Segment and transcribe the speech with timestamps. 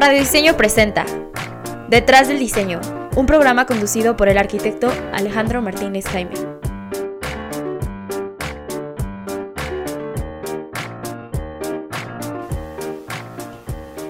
[0.00, 1.04] Radio Diseño presenta
[1.90, 2.80] Detrás del Diseño,
[3.16, 6.34] un programa conducido por el arquitecto Alejandro Martínez Jaime.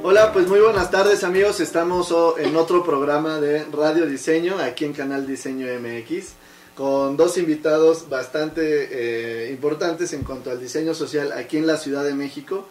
[0.03, 4.93] Hola, pues muy buenas tardes amigos, estamos en otro programa de Radio Diseño, aquí en
[4.93, 6.33] Canal Diseño MX,
[6.75, 12.05] con dos invitados bastante eh, importantes en cuanto al diseño social aquí en la Ciudad
[12.05, 12.67] de México.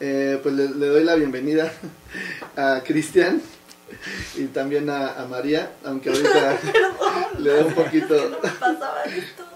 [0.00, 1.72] Eh, pues le, le doy la bienvenida
[2.56, 3.42] a Cristian
[4.36, 6.58] y también a, a María, aunque ahorita
[7.38, 8.40] le da un poquito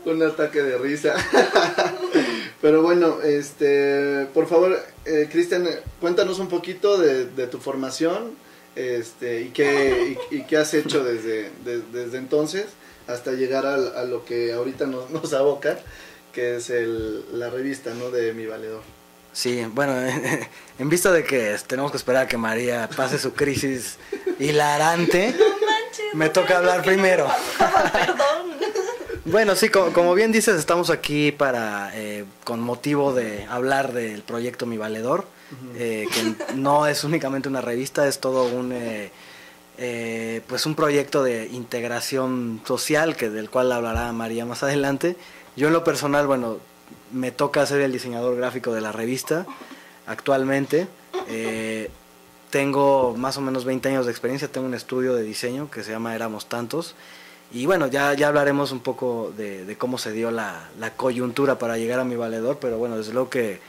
[0.04, 1.14] un ataque de risa.
[2.60, 5.68] Pero bueno, este, por favor, eh, Cristian,
[6.00, 8.32] cuéntanos un poquito de, de tu formación
[8.74, 12.66] este, y, qué, y, y qué has hecho desde, de- desde entonces
[13.06, 15.78] hasta llegar al- a, lo que ahorita nos, nos aboca,
[16.32, 18.10] que es el, la revista ¿no?
[18.10, 18.82] de Mi Valedor.
[19.32, 19.94] Sí, bueno,
[20.78, 23.98] en vista de que tenemos que esperar a que María pase su crisis
[24.38, 25.34] hilarante,
[26.14, 27.28] me toca hablar primero.
[27.92, 28.52] Perdón.
[29.24, 34.22] Bueno, sí, como, como bien dices, estamos aquí para, eh, con motivo de hablar del
[34.22, 35.26] proyecto Mi Valedor,
[35.76, 39.12] eh, que no es únicamente una revista, es todo un, eh,
[39.78, 45.16] eh, pues un proyecto de integración social, que del cual hablará María más adelante.
[45.56, 46.58] Yo en lo personal, bueno,
[47.12, 49.46] me toca ser el diseñador gráfico de la revista
[50.06, 50.88] actualmente.
[51.28, 51.90] Eh,
[52.50, 55.92] tengo más o menos 20 años de experiencia, tengo un estudio de diseño que se
[55.92, 56.94] llama Éramos Tantos.
[57.52, 61.76] Y bueno, ya, ya hablaremos un poco de, cómo se dio la, la coyuntura para
[61.76, 63.60] llegar a mi valedor, pero bueno, desde luego que,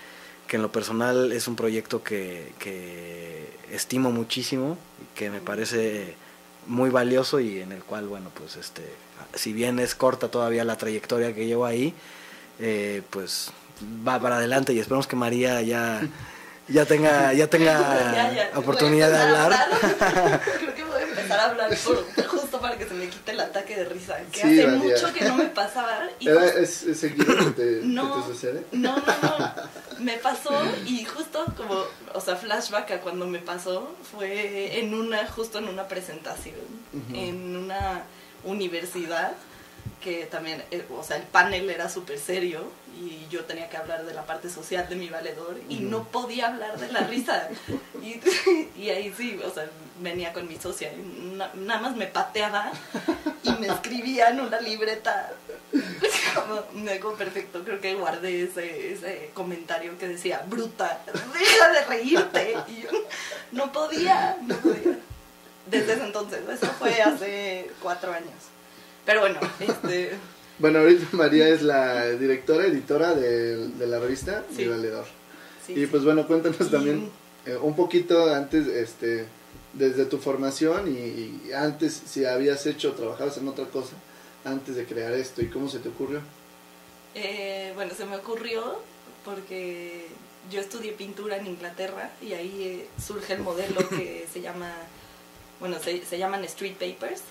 [0.48, 4.78] que en lo personal es un proyecto que, que estimo muchísimo,
[5.16, 6.16] que me parece
[6.68, 8.84] muy valioso y en el cual, bueno, pues este,
[9.34, 11.94] si bien es corta todavía la trayectoria que llevo ahí,
[12.60, 13.52] eh, pues
[14.08, 16.02] va para adelante y esperemos que María ya,
[16.68, 17.74] ya tenga, ya tenga
[18.14, 19.68] Ya, ya, oportunidad de hablar.
[20.60, 23.40] Creo que voy a empezar a hablar por- justo para que se me quite el
[23.40, 24.18] ataque de risa.
[24.32, 24.94] Que Sí, hace María.
[24.96, 26.08] mucho que no me pasaba.
[26.20, 28.64] Y ¿Era, justo- es, ¿Es seguido que te, que no, te sucede?
[28.72, 29.04] no, no,
[29.40, 29.54] no.
[30.00, 30.52] Me pasó
[30.86, 31.84] y justo como,
[32.14, 36.56] o sea, flashback a cuando me pasó fue en una, justo en una presentación,
[37.14, 38.04] en una
[38.44, 39.34] universidad
[40.02, 44.06] que también, eh, o sea, el panel era súper serio y yo tenía que hablar
[44.06, 47.50] de la parte social de mi valedor y no podía hablar de la risa.
[48.02, 48.20] Y,
[48.80, 49.66] y ahí sí, o sea,
[50.00, 52.72] venía con mi socia y na- nada más me pateaba
[53.44, 55.32] y me escribía en una libreta.
[56.36, 61.02] Como, me perfecto, creo que guardé ese, ese comentario que decía, bruta,
[61.34, 62.58] deja de reírte.
[62.68, 62.90] Y yo
[63.54, 64.98] no podía, no podía.
[65.66, 68.53] Desde ese entonces, eso fue hace cuatro años.
[69.06, 70.12] Pero bueno, este,
[70.60, 74.62] Bueno, ahorita María es la directora, editora de, de la revista Sí.
[74.64, 75.06] Mi Valedor.
[75.66, 77.10] sí, y pues bueno, cuéntanos Y- también
[77.46, 79.26] eh, un poquito antes, este,
[79.74, 83.94] desde tu formación y, y antes si habías hecho, trabajabas en otra cosa
[84.46, 86.22] antes de crear esto y cómo se te ocurrió.
[87.16, 88.80] Eh, bueno, se me ocurrió
[89.26, 90.08] porque
[90.52, 94.72] yo estudié pintura en Inglaterra y ahí eh, surge el modelo que se llama,
[95.60, 97.22] bueno, se, se llaman street papers,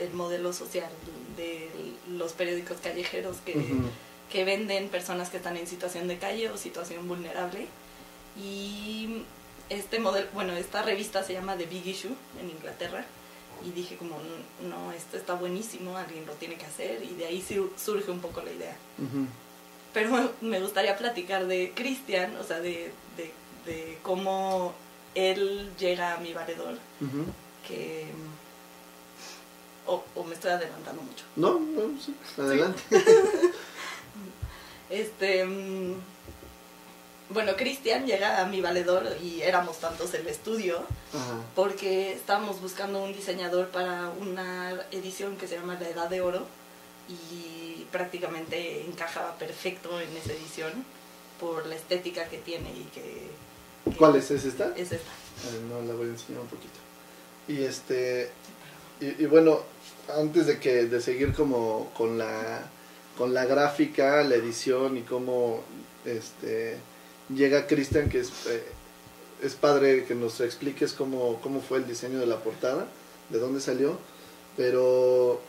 [0.00, 0.90] el modelo social
[1.36, 1.68] de
[2.08, 3.82] los periódicos callejeros que, Ujú.
[4.30, 7.66] que venden personas que están en situación de calle o situación vulnerable.
[8.40, 9.22] Y
[9.68, 13.04] este modelo, bueno, esta revista se llama The Big Issue en Inglaterra.
[13.64, 14.18] Y dije como,
[14.68, 17.02] no, esto está buenísimo, alguien lo tiene que hacer.
[17.02, 18.76] Y de ahí sur- surge un poco la idea.
[18.98, 19.26] Ujú.
[19.94, 23.32] Pero me gustaría platicar de Cristian, o sea, de, de,
[23.64, 24.74] de cómo
[25.14, 27.24] él llega a mi valedor, Ujú.
[27.66, 28.06] que...
[29.86, 31.24] O, o me estoy adelantando mucho.
[31.36, 32.82] No, no, sí, adelante.
[34.90, 35.44] Este...
[35.44, 35.94] mm,
[37.30, 40.76] Bueno, Cristian llega a mi valedor y éramos tantos en el estudio
[41.12, 41.40] Ajá.
[41.56, 46.46] porque estábamos buscando un diseñador para una edición que se llama La Edad de Oro
[47.08, 50.72] y prácticamente encajaba perfecto en esa edición
[51.40, 53.30] por la estética que tiene y que...
[53.90, 54.30] que ¿Cuál es?
[54.30, 54.72] ¿Es esta?
[54.76, 55.10] Es esta.
[55.50, 56.78] Ver, no, la voy a enseñar un poquito.
[57.48, 58.30] Y este,
[59.00, 59.60] y, y bueno,
[60.14, 62.70] antes de que de seguir como con la
[63.16, 65.62] con la gráfica, la edición y cómo
[66.04, 66.76] este
[67.34, 68.62] llega Cristian, que es eh,
[69.42, 72.86] es padre que nos expliques cómo, cómo fue el diseño de la portada,
[73.30, 73.98] de dónde salió,
[74.56, 75.40] pero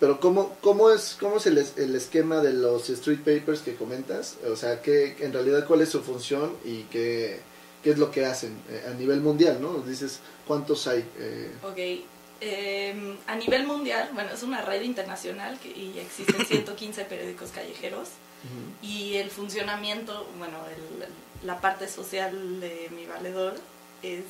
[0.00, 4.36] pero cómo, cómo es cómo es el, el esquema de los street papers que comentas,
[4.50, 7.40] o sea, que en realidad cuál es su función y qué
[7.82, 9.78] qué es lo que hacen eh, a nivel mundial, ¿no?
[9.78, 11.04] Dices cuántos hay.
[11.18, 12.06] Eh, Ok.
[12.42, 18.08] Eh, a nivel mundial, bueno, es una red internacional que, y existen 115 periódicos callejeros.
[18.82, 23.54] Y el funcionamiento, bueno, el- la parte social de mi valedor
[24.02, 24.24] es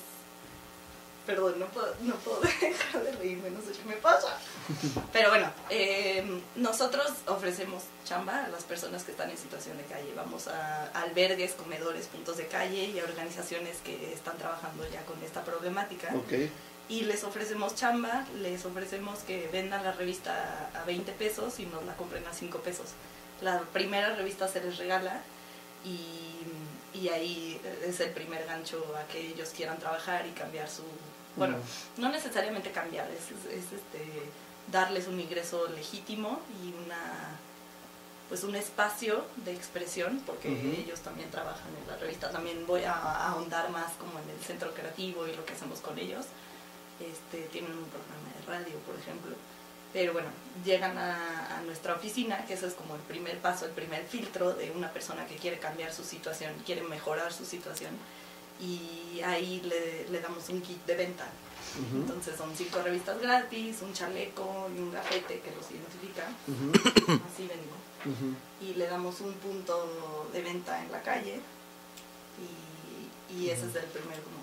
[1.27, 4.37] Perdón, no puedo, no puedo dejar de reírme, no sé qué me pasa.
[5.13, 10.13] Pero bueno, eh, nosotros ofrecemos chamba a las personas que están en situación de calle.
[10.17, 15.23] Vamos a albergues, comedores, puntos de calle y a organizaciones que están trabajando ya con
[15.23, 16.13] esta problemática.
[16.17, 16.51] Ok.
[16.89, 21.83] Y les ofrecemos chamba, les ofrecemos que vendan la revista a 20 pesos y nos
[21.85, 22.89] la compren a 5 pesos.
[23.41, 25.21] La primera revista se les regala
[25.85, 30.83] y, y ahí es el primer gancho a que ellos quieran trabajar y cambiar su...
[31.37, 31.57] Bueno,
[31.97, 34.05] no necesariamente cambiar, es, es- es, este,
[34.71, 37.39] darles un ingreso legítimo y una
[38.29, 40.49] pues un espacio de expresión porque
[40.79, 42.31] ellos también trabajan en la revista.
[42.31, 45.81] También voy a, a ahondar más como en el centro creativo y lo que hacemos
[45.81, 46.25] con ellos
[47.11, 49.35] este tienen un programa de radio por ejemplo
[49.93, 50.29] pero bueno
[50.65, 54.55] llegan a, a nuestra oficina que eso es como el primer paso el primer filtro
[54.55, 57.93] de una persona que quiere cambiar su situación quiere mejorar su situación
[58.61, 61.27] y ahí le, le damos un kit de venta
[61.89, 62.03] Ujú.
[62.03, 66.29] entonces son cinco revistas gratis, un chaleco y un gafete que los identifica.
[67.33, 67.77] Así vengo.
[68.05, 68.35] Ujú.
[68.61, 71.41] Y le damos un punto de venta en la calle.
[73.33, 74.42] Y, y ese es el primer como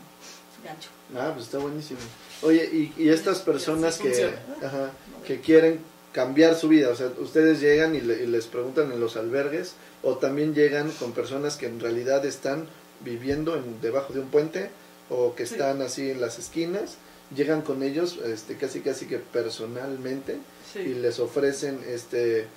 [0.64, 0.90] gancho.
[1.16, 2.00] Ah, pues está buenísimo.
[2.42, 4.32] Oye, y, y estas personas que,
[4.64, 4.92] ajá,
[5.26, 5.80] que quieren
[6.14, 9.74] cambiar su vida, o sea, ustedes llegan y, le- y les preguntan en los albergues,
[10.04, 12.68] o también llegan con personas que en realidad están
[13.02, 14.70] viviendo en, debajo de un puente,
[15.10, 15.54] o que Sí.
[15.56, 16.96] están así en las esquinas,
[17.36, 20.38] llegan con ellos este, casi casi que personalmente
[20.76, 22.48] y les ofrecen este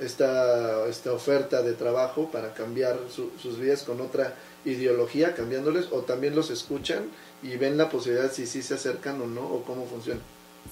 [0.00, 4.34] esta, esta oferta de trabajo para cambiar su- sus vidas con otra
[4.64, 7.06] ideología, cambiándoles, o también los escuchan
[7.42, 10.20] y ven la posibilidad si sí se acercan o no, o cómo funciona.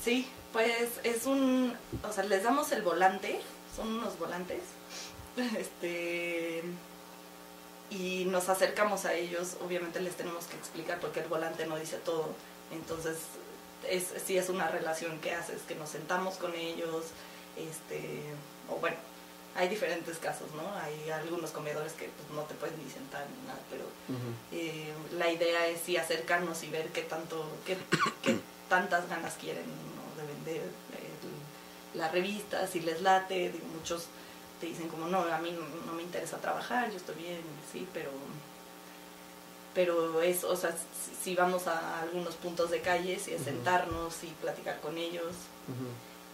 [0.02, 3.40] Sí, pues es un, o sea, les damos el volante,
[3.74, 4.62] son unos volantes,
[5.58, 6.62] este,
[7.90, 11.98] y nos acercamos a ellos, obviamente les tenemos que explicar porque el volante no dice
[11.98, 12.30] todo,
[12.72, 13.16] entonces
[13.88, 17.04] es, sí es una relación que haces, que nos sentamos con ellos,
[17.56, 18.20] este,
[18.69, 18.96] o bueno,
[19.56, 20.62] hay diferentes casos, ¿no?
[20.82, 23.85] Hay algunos comedores que pues, no te pueden ni sentar ni nada, pero
[24.53, 27.76] eh, la idea es sí acercarnos y ver qué tanto, qué,
[28.23, 28.38] qué
[28.69, 30.20] tantas ganas quieren ¿no?
[30.23, 34.06] de vender el- la revista, si les late, digo, muchos
[34.61, 37.41] te dicen como no, a mí no, no me interesa trabajar, yo estoy bien,
[37.73, 38.11] sí, pero
[39.75, 40.75] pero es, o sea,
[41.23, 45.35] si, vamos a algunos puntos de calle, si es sentarnos y platicar con ellos,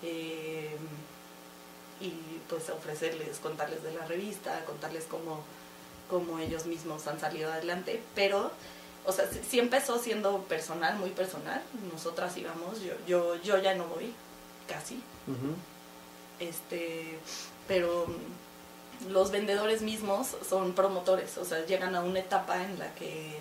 [0.03, 0.77] eh,
[2.02, 5.40] y pues ofrecerles, contarles de la revista, contarles cómo,
[6.10, 8.50] cómo ellos mismos han salido adelante, pero,
[9.06, 11.62] o sea, sí, empezó siendo personal, muy personal,
[11.93, 14.12] nosotras íbamos, yo, yo, yo ya no voy,
[14.69, 15.00] casi,
[16.40, 17.19] este,
[17.69, 18.06] pero
[19.08, 23.38] los vendedores mismos son promotores, o sea, llegan a una etapa en la que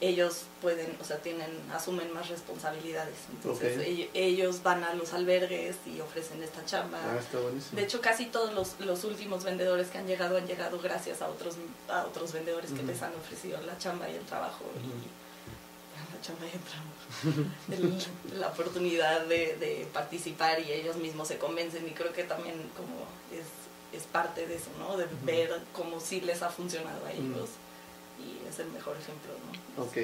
[0.00, 3.14] ellos pueden, o sea, tienen, asumen más responsabilidades.
[3.32, 6.98] Entonces ellos van a los albergues y ofrecen esta chamba.
[7.02, 7.76] Ah, está buenísimo.
[7.76, 11.28] De hecho, casi todos los, los últimos vendedores que han llegado han llegado gracias a
[11.28, 11.56] otros
[11.88, 14.64] a otros vendedores que les han ofrecido la chamba y el trabajo.
[14.76, 17.98] Y, la chamba y el trabajo.
[18.32, 22.54] El- la oportunidad de, de participar y ellos mismos se convencen y creo que también
[22.76, 24.96] como es, es parte de eso, ¿no?
[24.96, 27.48] De ver cómo sí les ha funcionado a ellos
[28.18, 29.32] y es el mejor ejemplo,
[29.76, 29.82] ¿no?
[29.84, 29.96] Ok.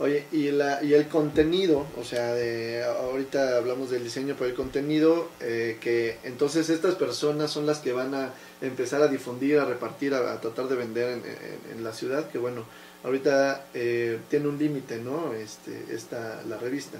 [0.00, 4.56] Oye, y, la, y el contenido, o sea, de, ahorita hablamos del diseño, pero el
[4.56, 8.30] contenido, eh, que entonces estas personas son las que van a
[8.60, 12.28] empezar a difundir, a repartir, a, a tratar de vender en, en- en la ciudad,
[12.28, 12.64] que bueno,
[13.04, 15.32] ahorita eh, tiene un límite, ¿no?
[15.32, 16.98] Este, esta, la revista,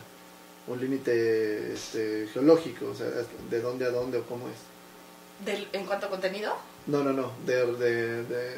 [0.68, 3.09] un límite este, geológico, o sea,
[3.50, 5.44] de dónde a dónde o cómo es.
[5.44, 6.54] Del, en cuanto a contenido,
[6.87, 8.56] No, no, no, de, de, de-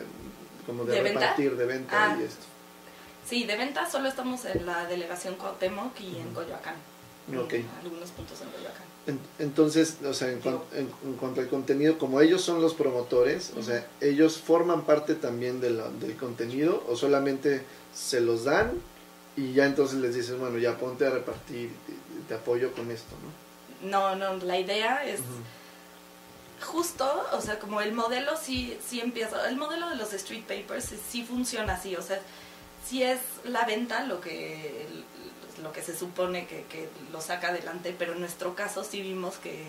[0.67, 1.21] como de, ¿De venta?
[1.21, 2.17] repartir, de venta Ah.
[2.21, 2.45] y esto.
[3.29, 6.33] sí, de venta solo estamos en la delegación Cuauhtémoc y en.
[6.35, 6.75] Coyoacán.
[7.37, 7.55] Ok.
[7.55, 8.83] En algunos puntos en Coyoacán.
[9.09, 12.75] En- Entonces, o sea, en, cuan- en- en cuanto al contenido, como ellos son los
[12.75, 17.63] promotores, o sea, ellos forman parte también de la- del contenido o solamente
[17.95, 18.73] se los dan
[19.37, 21.71] y ya entonces les dices, bueno, ya ponte a repartir,
[22.29, 23.47] te apoyo con esto, ¿no?
[23.91, 25.21] No, no, la idea es.
[26.63, 30.93] Justo, o sea, como el modelo sí, sí empieza, el modelo de los street papers
[31.11, 32.21] sí, funciona así, o sea,
[32.89, 34.87] sí es la venta lo que,
[35.63, 39.37] lo que se supone que, que lo saca adelante, pero en nuestro caso sí vimos
[39.37, 39.65] que,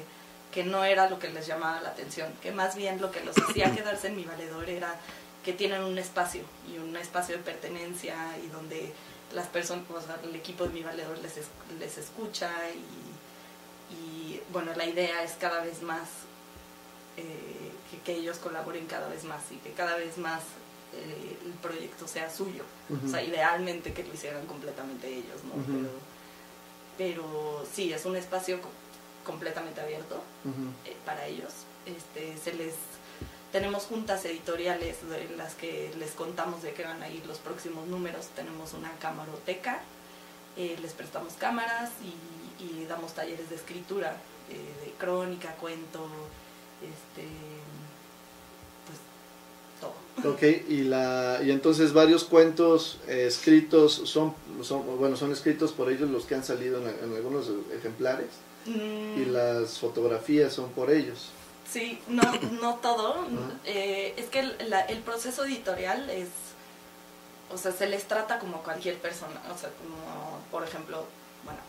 [0.52, 3.38] que no era lo que les llamaba la atención, que más bien lo que los
[3.38, 4.96] hacía quedarse en mi valedor era
[5.44, 6.42] que tienen un espacio
[6.74, 8.94] y un espacio de pertenencia y donde
[9.34, 11.48] las personas, o sea, el equipo de mi valedor les, es-
[11.80, 12.50] les escucha
[13.92, 16.02] y, y bueno, la idea es cada vez más
[17.18, 20.42] eh, que, que ellos colaboren cada vez más y que cada vez más
[20.94, 22.64] eh, el proyecto sea suyo.
[23.06, 25.54] O sea, idealmente que lo hicieran completamente ellos, ¿no?
[25.66, 25.90] Pero
[26.98, 28.70] pero sí, es un espacio co-
[29.26, 30.24] completamente abierto
[30.86, 31.52] eh, para ellos.
[31.86, 32.74] Este, se les
[33.52, 37.88] tenemos juntas editoriales en las que les contamos de qué van a ir los próximos
[37.88, 38.28] números.
[38.36, 39.80] Tenemos una camaroteca,
[40.58, 44.18] eh, les prestamos cámaras y, y damos talleres de escritura,
[44.50, 46.08] eh, de crónica, cuento,
[46.82, 47.28] este,
[48.86, 49.00] pues
[49.82, 50.34] todo.
[50.34, 55.92] Ok, y, la, y entonces varios cuentos eh, escritos son, son, bueno, son escritos por
[55.92, 58.28] ellos los que han salido en, en algunos ejemplares
[58.66, 61.30] y Mm, las fotografías son por ellos.
[61.72, 62.22] Sí, no,
[62.62, 63.26] no todo.
[63.66, 66.28] Eh, es que el, la- el proceso editorial es,
[67.50, 69.42] o sea, se les trata como cualquier persona.
[69.54, 71.06] O sea, como, por ejemplo,
[71.46, 71.60] bueno,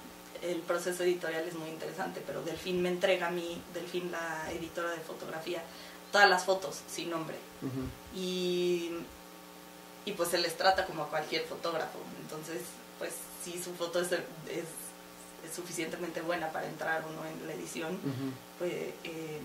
[0.43, 4.91] el proceso editorial es muy interesante, pero Delfín me entrega a mí, Delfín, la editora
[4.91, 5.63] de fotografía,
[6.13, 7.37] todas las fotos sin nombre.
[7.63, 8.19] Ujú.
[8.19, 8.93] Y,
[10.05, 11.99] y pues se les trata como a cualquier fotógrafo.
[12.23, 12.63] Entonces,
[12.99, 13.13] pues
[13.45, 14.19] si su foto es, es,
[15.45, 18.33] es suficientemente buena para entrar o no en la edición, Ujú.
[18.59, 18.73] pues,
[19.05, 19.41] eh,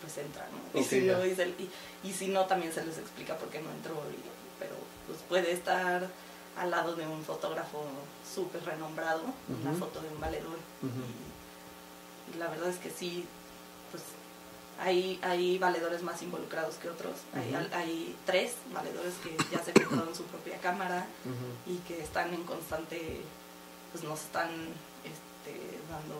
[0.00, 0.80] pues entra, ¿no?
[0.80, 1.70] Y, si no, y, se- y-
[2.04, 3.94] y si no, también se les explica por qué no entró,
[4.58, 4.74] pero
[5.06, 6.08] pues puede estar
[6.56, 7.84] al lado de un fotógrafo
[8.34, 9.22] súper renombrado,
[9.60, 9.78] una Ujú.
[9.80, 10.56] foto de un valedor.
[12.32, 13.24] Y, y la verdad es que sí,
[13.90, 14.02] pues
[14.80, 17.12] hay, hay valedores más involucrados que otros.
[17.34, 17.56] Hay, Ujú.
[17.58, 21.06] al- hay tres valedores que ya se compraron su propia cámara
[21.66, 23.20] y que están en constante,
[23.92, 24.48] pues nos están
[25.04, 25.58] este,
[25.90, 26.14] dando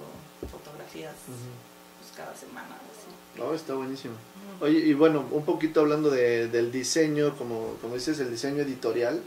[0.50, 3.42] fotografías pues, cada semana o así.
[3.42, 4.14] Oh, está buenísimo.
[4.60, 9.22] Oye, y bueno, un poquito hablando de, del diseño, como, como dices, el diseño editorial,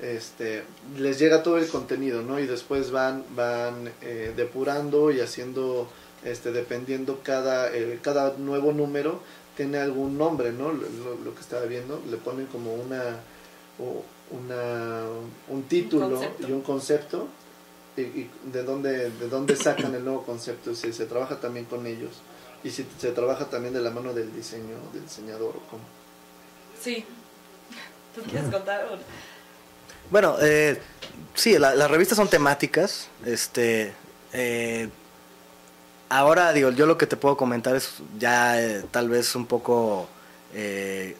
[0.00, 0.62] este,
[0.96, 2.38] les llega todo el contenido, ¿no?
[2.38, 5.88] Y después van, van eh, depurando y haciendo,
[6.24, 9.20] este, dependiendo cada, eh, cada nuevo número,
[9.56, 10.72] tiene algún nombre, ¿no?
[10.72, 13.02] Lo, que estaba viendo, le ponen como una,
[14.30, 15.02] una
[15.48, 17.28] un título y un concepto.
[17.96, 21.84] Y, y de dónde de dónde sacan el nuevo concepto si se trabaja también con
[21.84, 22.12] ellos
[22.62, 25.82] y si se trabaja también de la mano del diseño del diseñador o cómo
[26.80, 27.04] Sí.
[28.14, 28.86] ¿Tú quieres contar?
[30.10, 30.80] Bueno, eh,
[31.34, 33.08] sí, la- las revistas son temáticas.
[33.24, 33.92] Este,
[34.32, 34.88] eh,
[36.08, 40.08] ahora, digo, yo lo que te puedo comentar es ya eh, tal vez un poco
[40.54, 41.14] eh,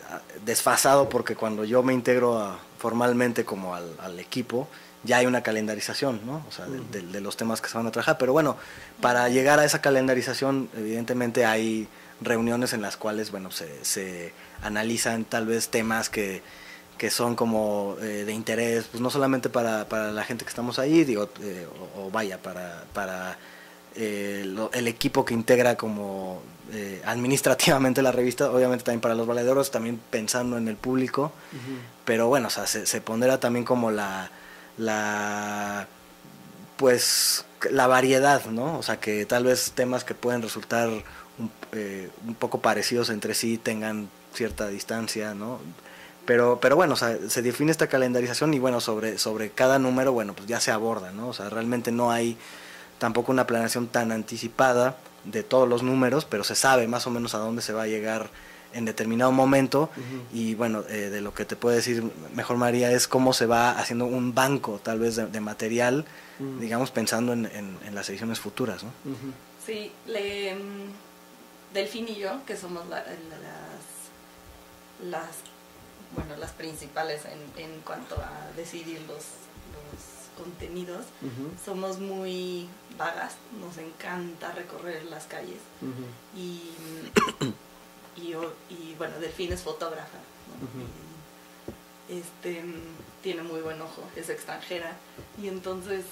[0.46, 4.68] desfasado porque cuando yo me integro a- formalmente como al, al equipo,
[5.04, 6.44] ya hay una calendarización, ¿no?
[6.48, 8.16] O sea, de, de- de los temas que se van a trabajar.
[8.18, 8.56] Pero bueno,
[9.02, 11.88] para llegar a esa calendarización, evidentemente hay
[12.20, 16.42] reuniones en las cuales, bueno, se, se analizan tal vez temas que,
[16.98, 20.78] que son como eh, de interés, pues no solamente para, para la gente que estamos
[20.78, 23.38] ahí, digo, eh, o, o vaya, para, para
[23.94, 26.42] eh, lo- el equipo que integra como
[27.06, 31.32] administrativamente la revista, obviamente también para los valedores, también pensando en el público,
[32.04, 34.30] pero bueno, o sea, se, se pondera también como la,
[34.76, 35.86] la,
[36.76, 38.78] pues, la variedad, ¿no?
[38.78, 41.50] O sea, que tal vez temas que pueden resultar un,
[42.26, 45.58] un poco parecidos entre sí tengan cierta distancia, ¿no?
[46.28, 50.12] Pero, pero bueno, o sea, se define esta calendarización y bueno, sobre, sobre cada número,
[50.12, 51.28] bueno, pues ya se aborda, ¿no?
[51.28, 52.36] O sea, realmente no hay
[52.98, 57.34] tampoco una planeación tan anticipada de todos los números, pero se sabe más o menos
[57.34, 58.28] a dónde se va a llegar
[58.74, 59.88] en determinado momento
[60.30, 62.04] y bueno, eh, de lo que te puede decir
[62.34, 66.04] mejor María es cómo se va haciendo un banco tal vez de, de material,
[66.38, 66.60] Mm.
[66.60, 68.90] digamos pensando en, en- en las ediciones futuras, ¿no?
[69.66, 75.26] Sí, le, mm, Delfín y yo, que somos la- las, las,
[76.14, 79.24] bueno, las principales en, en cuanto a decidir los,
[79.74, 81.04] los contenidos,
[81.64, 86.38] somos muy vagas, nos encanta recorrer las calles Ujú.
[86.38, 86.62] y,
[88.16, 88.34] y,
[88.72, 90.18] y, bueno, Delfín es fotógrafa.
[90.60, 90.66] ¿no?
[90.66, 90.88] Ujú.
[92.14, 92.64] Y, este,
[93.22, 94.96] tiene muy buen ojo, es extranjera
[95.42, 96.04] y entonces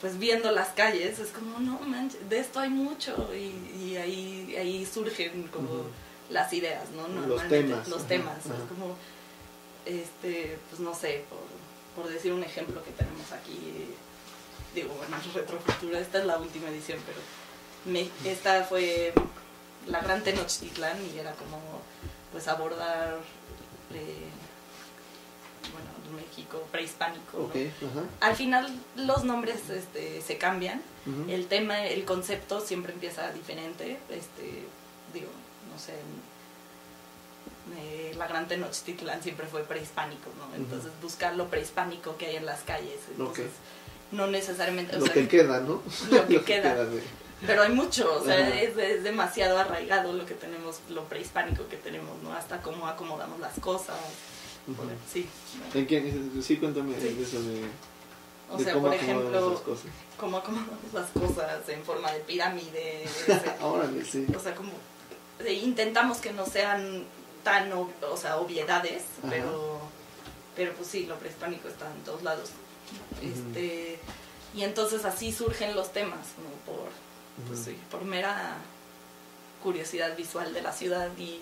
[0.00, 4.54] pues viendo las calles es como no manches, de esto hay mucho y, y ahí
[4.56, 5.86] ahí surgen como.
[6.30, 8.54] Las ideas no Los Normalmente, temas, los temas ajá.
[8.54, 8.96] es como
[9.86, 13.88] este pues no sé por, por decir un ejemplo que tenemos aquí
[14.74, 17.18] digo bueno retrofutura esta es la última edición pero
[17.92, 19.12] me- esta fue
[19.86, 21.60] la gran Tenochtitlán y era como
[22.32, 23.18] pues abordar
[23.92, 24.28] eh,
[25.72, 27.44] bueno México prehispánico ¿no?
[27.44, 28.04] Ok, ajá.
[28.20, 30.80] al final los nombres este, se cambian
[31.28, 34.64] el tema el concepto siempre empieza diferente este
[35.12, 35.28] digo
[35.72, 35.94] no sé
[37.76, 42.46] eh, la gran Tenochtitlán siempre fue prehispánico no entonces buscar lo prehispánico que hay en
[42.46, 43.46] las calles entonces
[44.12, 45.82] no necesariamente o Lo sea, que queda, ¿no?
[46.10, 46.84] lo que queda.
[46.84, 47.02] de-
[47.46, 51.76] pero hay mucho, o sea, es, es demasiado arraigado lo que tenemos, lo prehispánico que
[51.76, 52.32] tenemos, ¿no?
[52.32, 53.96] Hasta cómo acomodamos las cosas.
[55.12, 55.26] Sí.
[55.74, 56.42] ¿En quién?
[56.42, 57.08] Sí, cuéntame Sí.
[57.12, 57.64] de eso de...
[58.50, 59.84] O sea, cómo por acomodamos ejemplo, las cosas.
[60.16, 63.04] como acomodamos las cosas en forma de pirámide.
[63.60, 64.26] Órale, sí.
[64.34, 64.70] o sea, como
[65.48, 67.04] intentamos que no sean
[67.42, 69.28] tan, ob- o sea, obviedades, Ajá.
[69.30, 69.78] pero,
[70.56, 72.50] pero pues sí, lo prehispánico está en todos lados.
[73.22, 73.98] Este,
[74.54, 76.88] y entonces así surgen los temas, como por,
[77.48, 78.56] pues sí, por mera
[79.62, 81.40] curiosidad visual de la ciudad y,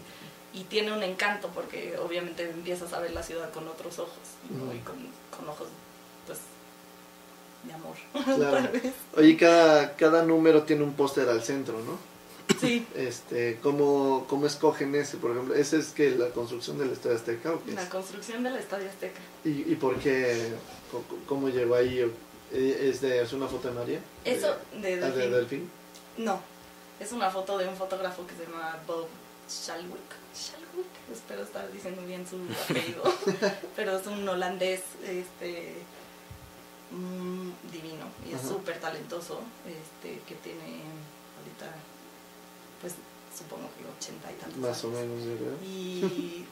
[0.55, 4.13] y tiene un encanto porque obviamente empiezas a ver la ciudad con otros ojos
[4.75, 4.97] y con,
[5.37, 5.67] con ojos
[6.27, 6.39] pues
[7.65, 7.97] de amor
[8.37, 8.53] Claro.
[8.53, 11.99] tal vez Oye, cada, cada número tiene un póster al centro, ¿no?
[12.61, 15.55] Sí Este, ¿cómo, ¿Cómo escogen ese, por ejemplo?
[15.55, 17.77] ¿Ese es que la construcción del Estadio Azteca o qué es?
[17.77, 20.53] la construcción del Estadio Azteca ¿Y, y por qué?
[20.91, 22.01] ¿Cómo, cómo llegó ahí?
[22.53, 24.01] Eh, ¿Es, de, ¿Es una foto de María?
[24.25, 25.31] eso de Ah, de Delfín.
[25.33, 25.71] Delfín.
[26.19, 26.41] no
[27.01, 29.09] es una foto de un fotógrafo que se llama Bob
[29.49, 33.03] Shalwick Shalwick espero estar diciendo bien su apellido
[33.77, 35.75] pero es un holandés este
[36.93, 40.83] mm, divino y es súper talentoso este que tiene
[41.39, 41.75] ahorita
[42.83, 42.93] pues
[43.37, 45.01] supongo que 80 y tantos Más o años.
[45.01, 45.57] menos, yo creo.
[45.65, 46.45] y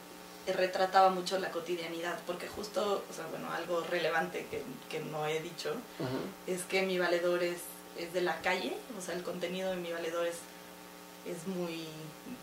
[0.51, 5.39] retrataba mucho la cotidianidad porque justo o sea bueno algo relevante que, que no he
[5.39, 5.69] dicho
[5.99, 6.09] Ajá.
[6.47, 7.59] es que mi valedor es,
[7.99, 10.37] es de la calle, o sea, el contenido de mi valedor es,
[11.27, 11.85] es muy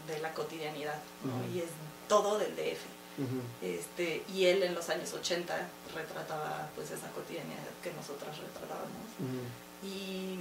[0.06, 1.52] de la cotidianidad, ¿no?
[1.54, 1.70] Y es
[2.08, 2.78] todo del DF.
[3.60, 9.08] Este, y él en los años 80 retrataba pues esa cotidianidad que nosotras retratábamos.
[9.18, 9.86] Ujú.
[9.88, 10.38] Y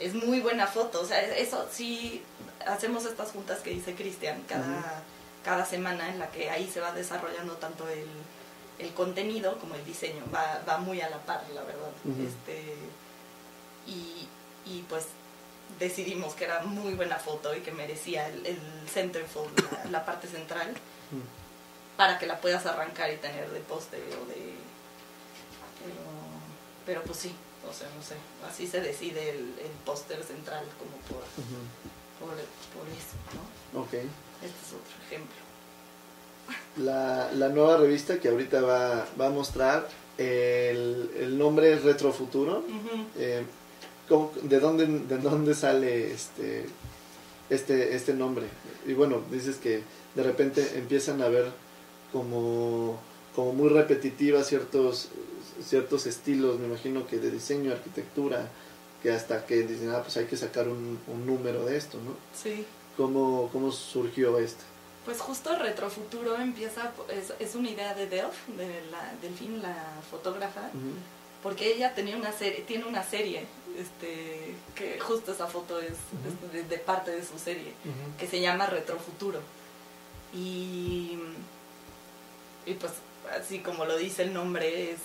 [0.00, 2.22] es muy buena foto, o sea, eso sí,
[2.66, 5.02] hacemos estas juntas que dice Cristian cada,
[5.44, 8.06] cada semana en la que ahí se va desarrollando tanto el,
[8.78, 11.90] el contenido como el diseño, va, va muy a la par, la verdad.
[12.26, 12.74] Este,
[13.86, 14.26] y,
[14.64, 15.06] y pues
[15.78, 20.28] decidimos que era muy buena foto y que merecía el, el centerfold, la, la parte
[20.28, 20.74] central,
[21.96, 24.54] para que la puedas arrancar y tener de poste o de...
[25.84, 26.00] Pero,
[26.86, 27.34] pero pues sí,
[27.68, 28.14] o sea, no sé,
[28.48, 31.24] así se decide el, el póster central como por,
[32.18, 33.16] por, por eso,
[33.74, 33.80] ¿no?
[33.82, 33.92] Ok.
[33.94, 35.36] Este es otro ejemplo.
[36.78, 42.64] La, la nueva revista que ahorita va, va a mostrar, el, el nombre es Retrofuturo.
[43.16, 43.44] Eh,
[44.08, 46.66] ¿cómo- de, dónde, ¿De dónde sale este,
[47.50, 48.46] este, este nombre?
[48.86, 49.82] Y bueno, dices que
[50.14, 51.50] de repente empiezan a ver
[52.12, 52.98] como,
[53.34, 55.08] como muy repetitivas ciertos,
[55.62, 58.48] ciertos estilos, me imagino que de diseño, arquitectura,
[59.02, 62.14] que hasta que dicen, ah, pues hay que sacar un, un número de esto, ¿no?
[62.34, 62.64] Sí.
[62.96, 64.62] ¿Cómo, cómo surgió esto?
[65.04, 69.74] Pues justo Retrofuturo empieza, es, es una idea de Delph, de la, Delfín, la
[70.10, 70.68] fotógrafa,
[71.42, 73.46] porque ella tenía una serie, tiene una serie,
[73.78, 77.72] este, que justo esa foto es, es de, de parte de su serie,
[78.18, 79.40] que se llama Retrofuturo.
[80.34, 81.18] Y,
[82.66, 82.92] y pues
[83.40, 84.98] así como lo dice el nombre, es,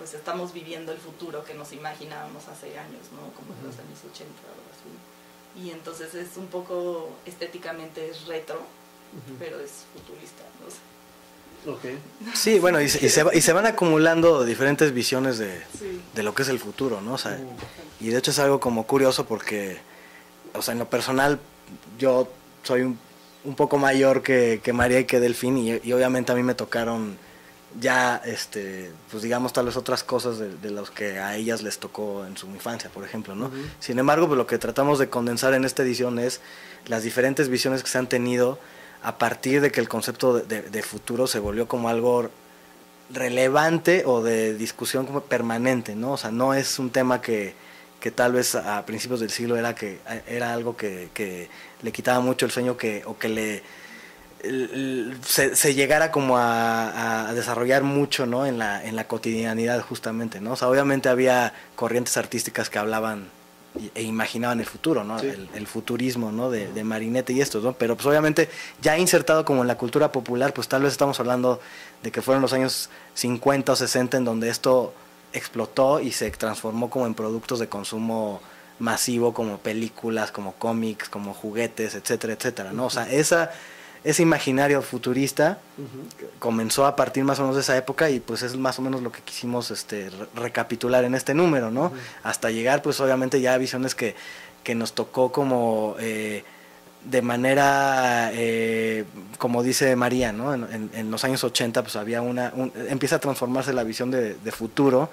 [0.00, 3.20] pues estamos viviendo el futuro que nos imaginábamos hace años, ¿no?
[3.36, 5.60] Como en los años 80 o algo así.
[5.62, 8.62] Y entonces es un poco estéticamente es retro,
[9.38, 10.78] pero es futurista, no sé.
[11.92, 12.34] Ok.
[12.34, 16.00] Sí, bueno, y se, y se va- y se van acumulando diferentes visiones de, Sí.
[16.14, 17.12] de lo que es el futuro, ¿no?
[17.14, 17.38] O sea,
[18.00, 19.76] y de hecho es algo como curioso porque,
[20.54, 21.38] o sea, en lo personal,
[21.98, 22.26] yo
[22.62, 22.98] soy un,
[23.44, 26.54] un poco mayor que, que María y que Delfín, y, y obviamente a mí me
[26.54, 27.18] tocaron
[27.78, 31.78] ya, este, pues digamos, tal vez otras cosas de, de los que a ellas les
[31.78, 33.50] tocó en su infancia, por ejemplo, ¿no?
[33.78, 36.40] Sin embargo, pues lo que tratamos de condensar en esta edición es
[36.86, 38.58] las diferentes visiones que se han tenido
[39.02, 42.28] a partir de que el concepto de, de- de futuro se volvió como algo
[43.12, 46.12] relevante o de discusión como permanente, ¿no?
[46.12, 47.54] O sea, no es un tema que,
[47.98, 51.48] que tal vez a principios del siglo era que era algo que, que
[51.82, 53.62] le quitaba mucho el sueño que o que le
[55.24, 58.46] se, se llegara como a, a desarrollar mucho ¿no?
[58.46, 60.52] en, la, en la cotidianidad justamente, ¿no?
[60.52, 63.28] O sea, obviamente había corrientes artísticas que hablaban
[63.94, 65.18] e imaginaban el futuro, ¿no?
[65.20, 65.28] Sí.
[65.28, 66.50] El, el futurismo, ¿no?
[66.50, 67.72] De, de Marinette y esto, ¿no?
[67.74, 68.48] Pero pues obviamente
[68.82, 71.60] ya insertado como en la cultura popular, pues tal vez estamos hablando
[72.02, 74.92] de que fueron los años 50 o 60 en donde esto
[75.32, 78.40] explotó y se transformó como en productos de consumo
[78.80, 82.86] masivo, como películas, como cómics, como juguetes, etcétera, etcétera, ¿no?
[82.86, 83.52] O sea, esa,
[84.04, 85.58] ese imaginario futurista
[86.38, 89.02] comenzó a partir más o menos de esa época y pues es más o menos
[89.02, 91.92] lo que quisimos este re- recapitular en este número, ¿no?
[92.22, 94.14] Hasta llegar pues obviamente ya a visiones que,
[94.64, 96.44] que nos tocó como eh,
[97.04, 99.04] de manera, eh,
[99.38, 100.54] como dice María, ¿no?
[100.54, 104.10] En, en- en los años 80 pues había una, un- empieza a transformarse la visión
[104.10, 105.10] de, de futuro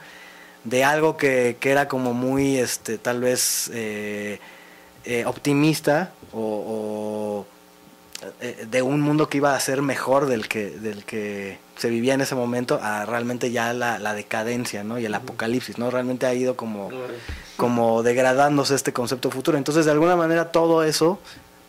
[0.64, 4.40] de algo que, que era como muy, este, tal vez eh,
[5.26, 6.40] optimista o,
[7.46, 7.57] o
[8.70, 12.22] de un mundo que iba a ser mejor del que, del que se vivía en
[12.22, 14.98] ese momento a realmente ya la, la decadencia, ¿no?
[14.98, 15.92] Y el apocalipsis, ¿no?
[15.92, 16.90] Realmente ha ido como,
[17.56, 19.58] como degradándose este concepto futuro.
[19.58, 21.20] Entonces, de alguna manera, todo eso,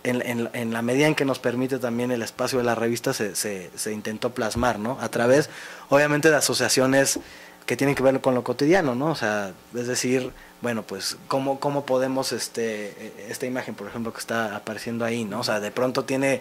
[0.04, 3.12] en, en, en, la medida en que nos permite también el espacio de la revista,
[3.12, 4.96] se, se, se intentó plasmar, ¿no?
[5.00, 5.50] A través,
[5.90, 7.20] obviamente, de asociaciones
[7.66, 9.11] que tienen que ver con lo cotidiano, ¿no?
[9.11, 14.18] O sea, es decir, bueno, pues cómo, cómo podemos, este, esta imagen, por ejemplo, que
[14.18, 15.40] está apareciendo ahí, ¿no?
[15.40, 16.40] O sea, de pronto tiene,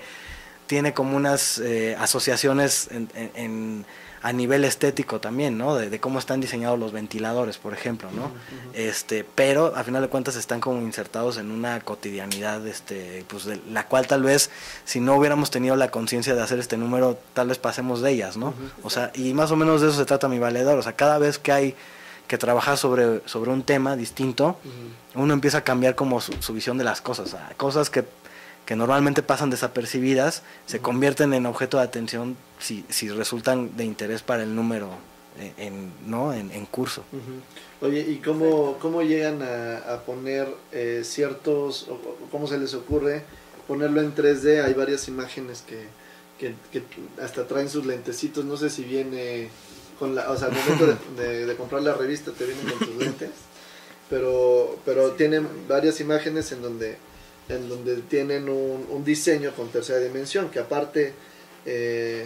[0.66, 3.86] tiene como unas eh, asociaciones en, en,
[4.24, 5.76] a nivel estético también, ¿no?
[5.76, 8.24] De, de, cómo están diseñados los ventiladores, por ejemplo, ¿no?
[8.24, 8.74] Uh -huh.
[8.74, 13.62] Este, pero a final de cuentas están como insertados en una cotidianidad, este, pues de
[13.70, 14.50] la cual tal vez
[14.84, 18.36] si no hubiéramos tenido la conciencia de hacer este número, tal vez pasemos de ellas,
[18.36, 18.48] ¿no?
[18.48, 18.72] Uh -huh.
[18.84, 21.20] O sea, y más o menos de eso se trata mi valedor, o sea, cada
[21.20, 21.76] vez que hay
[22.28, 25.22] que trabajar sobre, sobre un tema distinto, uh -huh.
[25.24, 28.06] uno empieza a cambiar como su, su visión de las cosas, cosas que
[28.68, 34.24] que normalmente pasan desapercibidas, se convierten en objeto de atención si, si resultan de interés
[34.24, 34.90] para el número
[35.40, 36.34] en, en ¿no?
[36.34, 37.06] en, en curso.
[37.14, 37.88] Uh -huh.
[37.88, 41.98] Oye, ¿y cómo, cómo llegan a, a poner eh, ciertos, o,
[42.30, 43.24] cómo se les ocurre
[43.70, 44.66] ponerlo en 3D?
[44.66, 45.88] Hay varias imágenes que,
[46.38, 46.84] que, que
[47.24, 49.50] hasta traen sus lentecitos, no sé si viene
[50.00, 52.80] con la, o sea, al momento de, de, de comprar la revista te vienen con
[52.80, 53.30] tus lentes,
[54.10, 56.98] pero, pero tienen varias imágenes en donde
[57.50, 61.14] en donde tienen un, un, diseño con tercera dimensión, que aparte,
[61.66, 62.26] eh,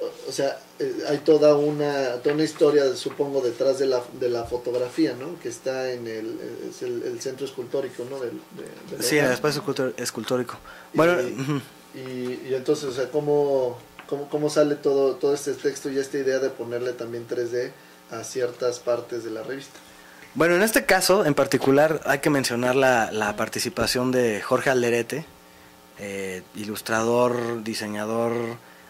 [0.00, 4.28] o, o, sea, eh, hay toda una, toda una historia, supongo, detrás de la, de
[4.28, 5.38] la fotografía, ¿no?
[5.40, 6.38] Que está en el,
[6.70, 8.20] es el, el centro escultórico, ¿no?
[8.20, 8.40] Del,
[8.90, 9.64] de, sí, en el espacio
[9.96, 10.58] escultórico.
[10.94, 13.78] Bueno, y, y, y, entonces, o sea, ¿cómo,
[14.30, 17.70] cómo, sale todo, todo este texto y esta idea de ponerle también 3D
[18.10, 19.78] a ciertas partes de la revista?
[20.34, 25.26] Bueno, en este caso en particular hay que mencionar la, la participación de Jorge Alderete,
[25.98, 28.32] eh, ilustrador, diseñador,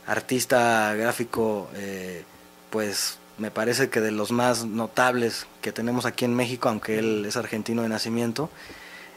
[0.07, 2.25] artista gráfico, eh,
[2.71, 7.25] pues me parece que de los más notables que tenemos aquí en México, aunque él
[7.27, 8.51] es argentino de nacimiento.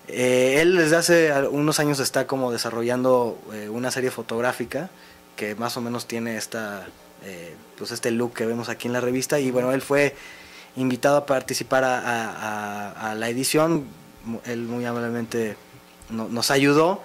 [0.07, 3.39] Eh, él desde hace unos años está como desarrollando
[3.69, 4.89] una serie fotográfica
[5.35, 6.87] que más o menos tiene esta,
[7.23, 10.15] eh, pues este look que vemos aquí en la revista y bueno, él fue
[10.75, 13.85] invitado a participar a, a, a la edición,
[14.45, 15.55] él muy amablemente
[16.09, 17.01] no, nos ayudó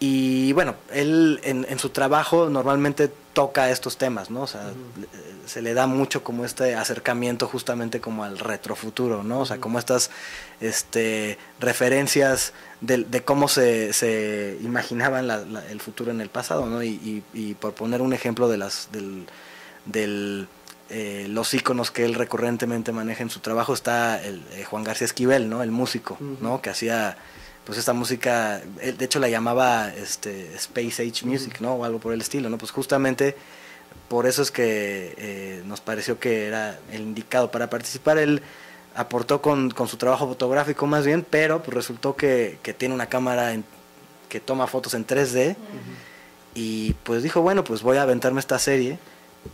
[0.00, 4.42] y bueno, él en, en, su trabajo normalmente toca estos temas, ¿no?
[4.42, 5.06] O sea, uh -huh.
[5.46, 9.40] se le da mucho como este acercamiento justamente como al retrofuturo, ¿no?
[9.40, 10.10] O sea, como estas
[10.60, 16.66] este, referencias de, de cómo se, se imaginaban la, la, el futuro en el pasado,
[16.66, 16.82] ¿no?
[16.82, 19.26] Y, y, y, por poner un ejemplo de las, del,
[19.86, 20.48] del
[20.90, 25.06] eh, los iconos que él recurrentemente maneja en su trabajo está el, eh, Juan García
[25.06, 25.62] Esquivel, ¿no?
[25.62, 26.38] El músico, uh -huh.
[26.40, 26.60] ¿no?
[26.60, 27.16] Que hacía
[27.64, 31.74] pues esta música, él, de hecho la llamaba este Space Age Music, ¿no?
[31.74, 32.58] O algo por el estilo, ¿no?
[32.58, 33.34] Pues justamente
[34.08, 38.18] por eso es que eh, nos pareció que era el indicado para participar.
[38.18, 38.42] Él
[38.94, 43.06] aportó con, con su trabajo fotográfico más bien, pero pues resultó que, que tiene una
[43.06, 43.64] cámara en,
[44.28, 45.56] que toma fotos en 3D uh -huh.
[46.54, 48.98] y pues dijo, bueno, pues voy a aventarme esta serie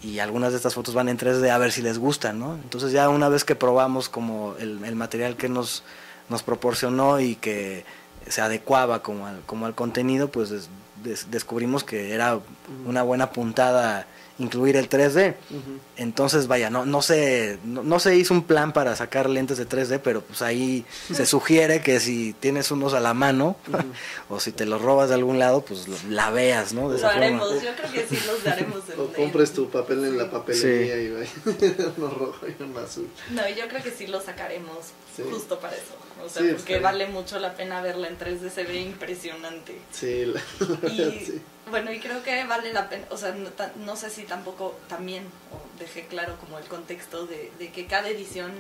[0.03, 2.55] y algunas de estas fotos van en 3D a ver si les gustan, ¿no?
[2.55, 5.83] Entonces ya una vez que probamos como el, el material que nos,
[6.29, 7.85] nos proporcionó y que
[8.29, 10.69] se adecuaba como al, como al contenido, pues des,
[11.03, 12.39] des, descubrimos que era
[12.87, 14.07] una buena puntada
[14.41, 15.35] incluir el 3D.
[15.51, 15.61] Uh -huh.
[15.97, 19.69] Entonces, vaya, no, no, se, no, no, se hizo un plan para sacar lentes de
[19.69, 23.85] 3D, pero pues ahí se sugiere que si tienes unos a la mano uh -huh.
[24.31, 26.91] o si te los robas de algún lado, pues la veas, ¿no?
[26.91, 27.63] De lo haremos, forma.
[27.63, 28.79] yo creo que sí los daremos.
[28.99, 31.41] o compres tu papel en la papelería sí.
[31.47, 33.09] y uno rojo y uno azul.
[33.31, 34.79] No, yo creo que sí los sacaremos
[35.25, 35.31] sí.
[35.31, 35.95] justo para eso.
[36.25, 39.79] O sea, sí, porque vale mucho la pena verla en 3D, se ve impresionante.
[39.93, 40.43] Sí, la,
[40.83, 41.41] la y, verdad, sí.
[41.71, 43.51] Bueno, y creo que vale la pena, o sea, no,
[43.85, 48.09] no sé si tampoco también o dejé claro como el contexto de, de que cada
[48.09, 48.53] edición,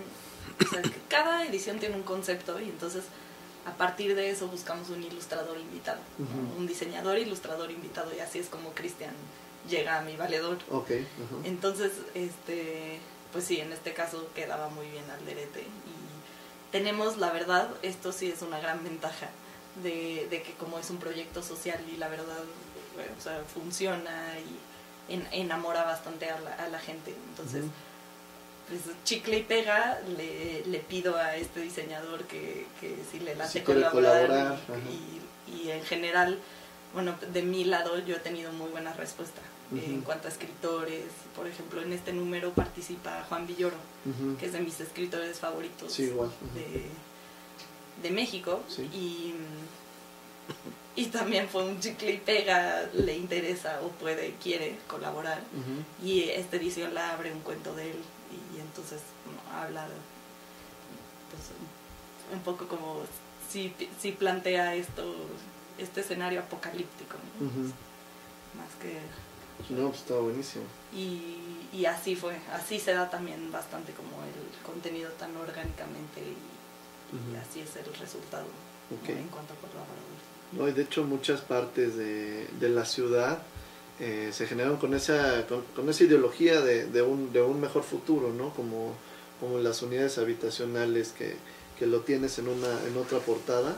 [0.64, 3.04] o sea, que cada edición tiene un concepto y entonces
[3.66, 6.58] a partir de eso buscamos un ilustrador invitado, uh -huh.
[6.58, 9.14] un diseñador ilustrador invitado y así es como Cristian
[9.68, 10.58] llega a mi valedor.
[10.70, 11.46] Okay, uh -huh.
[11.46, 12.98] Entonces, este,
[13.32, 15.64] pues sí, en este caso quedaba muy bien Alderete
[16.72, 19.28] tenemos, la verdad, esto sí es una gran ventaja
[19.82, 22.36] de, de que como es un proyecto social y la verdad
[23.18, 27.14] o sea, funciona y en, enamora bastante a la, a la gente.
[27.30, 28.80] Entonces, uh -huh.
[28.82, 33.62] pues, chicle y pega, le, le, pido a este diseñador que, que si le late
[33.64, 34.26] colaborar.
[34.26, 34.58] colaborar
[35.48, 36.38] y, y, en general,
[36.94, 39.40] bueno, de mi lado yo he tenido muy buena respuesta.
[39.72, 39.84] Uh -huh.
[39.84, 41.04] En cuanto a escritores,
[41.36, 44.36] por ejemplo, en este número participa Juan Villoro, uh -huh.
[44.36, 46.30] que es de mis escritores favoritos sí, igual.
[46.54, 46.86] de,
[48.02, 48.62] de México.
[48.68, 48.82] Sí.
[48.92, 49.34] Y
[50.96, 55.40] y también fue un chicle y pega, le interesa o puede, quiere colaborar.
[56.02, 57.96] Y esta edición la abre un cuento de él
[58.56, 59.86] y, entonces no, habla
[61.30, 61.42] pues,
[62.34, 63.02] un- poco como
[63.50, 65.14] si, si plantea esto,
[65.78, 67.16] este escenario apocalíptico,
[68.58, 68.98] más que...
[69.68, 70.64] No, pues está buenísimo.
[70.94, 71.36] Y,
[71.72, 77.60] y así fue, así se da también bastante como el contenido tan orgánicamente y, así
[77.60, 78.96] es el resultado ¿no?
[78.96, 79.08] Ok.
[79.08, 80.20] en cuanto a colaboradores.
[80.52, 83.42] No, y de hecho muchas partes de, de la ciudad
[84.00, 87.82] eh, se generaron con esa, con, con esa ideología de, de, un, de un mejor
[87.82, 88.50] futuro, ¿no?
[88.54, 88.94] Como,
[89.40, 91.36] como las unidades habitacionales que,
[91.78, 93.76] que lo tienes en, una, en otra portada,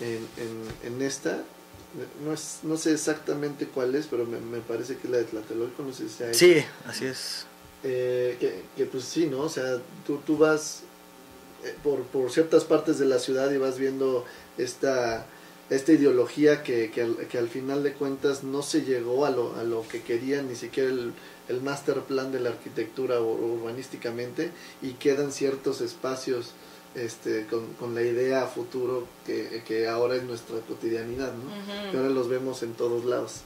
[0.00, 1.42] en, en, en esta.
[2.24, 5.24] No, es, no sé exactamente cuál es, pero me, me parece que es la de
[5.24, 6.34] Tlatelolco, no sé si esa.
[6.34, 7.46] Sí, así es.
[7.84, 9.40] Eh, que, que, pues sí, ¿no?
[9.40, 10.80] O sea, tú, tú vas
[11.64, 14.24] eh, por, por ciertas partes de la ciudad y vas viendo
[14.58, 15.26] esta,
[15.70, 19.54] esta ideología que, que, al, que al final de cuentas no se llegó a lo,
[19.56, 21.12] a lo que querían ni siquiera el,
[21.48, 24.50] el master plan de la arquitectura ur- urbanísticamente
[24.82, 26.50] y quedan ciertos espacios
[26.96, 31.50] este, con, con la idea a futuro que, que ahora es nuestra cotidianidad, ¿no?
[31.90, 33.42] Que ahora los vemos en todos lados.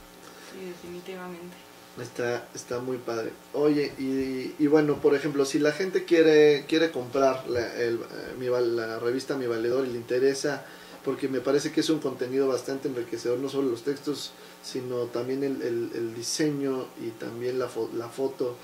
[0.53, 1.55] Sí, definitivamente.
[2.01, 3.31] Está, está muy padre.
[3.53, 7.99] Oye, y, y bueno, por ejemplo, si la gente quiere, quiere comprar la, el, eh,
[8.39, 10.63] mi la revista Mi Valedor y le interesa,
[11.03, 14.31] porque me parece que es un contenido bastante enriquecedor, no solo los textos,
[14.63, 18.55] sino también el, el- el diseño y también la, fo- la foto,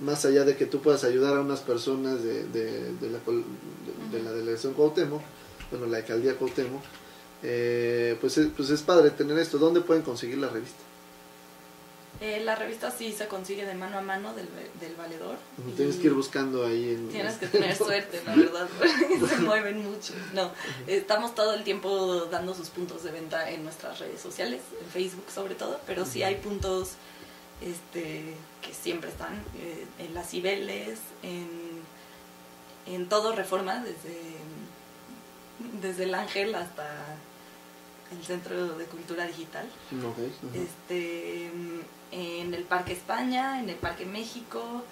[0.00, 3.18] más allá de que tú puedas ayudar a unas personas de, de, de la,
[4.12, 5.22] de, la delegación Cuauhtémoc,
[5.70, 6.82] bueno, la alcaldía Cuauhtémoc,
[7.42, 9.58] eh, pues, es, pues es padre tener esto.
[9.58, 10.82] ¿Dónde pueden conseguir la revista?
[12.20, 14.48] Eh, la revista sí se consigue de mano a mano del,
[14.80, 15.36] del valedor.
[15.76, 17.08] Tienes que ir buscando ahí en...
[17.10, 18.68] Tienes que tener suerte, la verdad,
[19.28, 20.14] se mueven mucho.
[20.34, 20.50] No,
[20.88, 25.26] estamos todo el tiempo dando sus puntos de venta en nuestras redes sociales, en Facebook
[25.32, 26.94] sobre todo, pero sí hay puntos
[27.60, 31.48] este, que siempre están eh, en las Cibeles, en,
[32.86, 34.20] en todo Reforma, desde,
[35.80, 36.86] desde el Ángel hasta
[38.10, 39.68] el Centro de Cultura Digital.
[40.54, 41.50] Este,
[42.10, 44.82] en el Parque España, en el Parque México,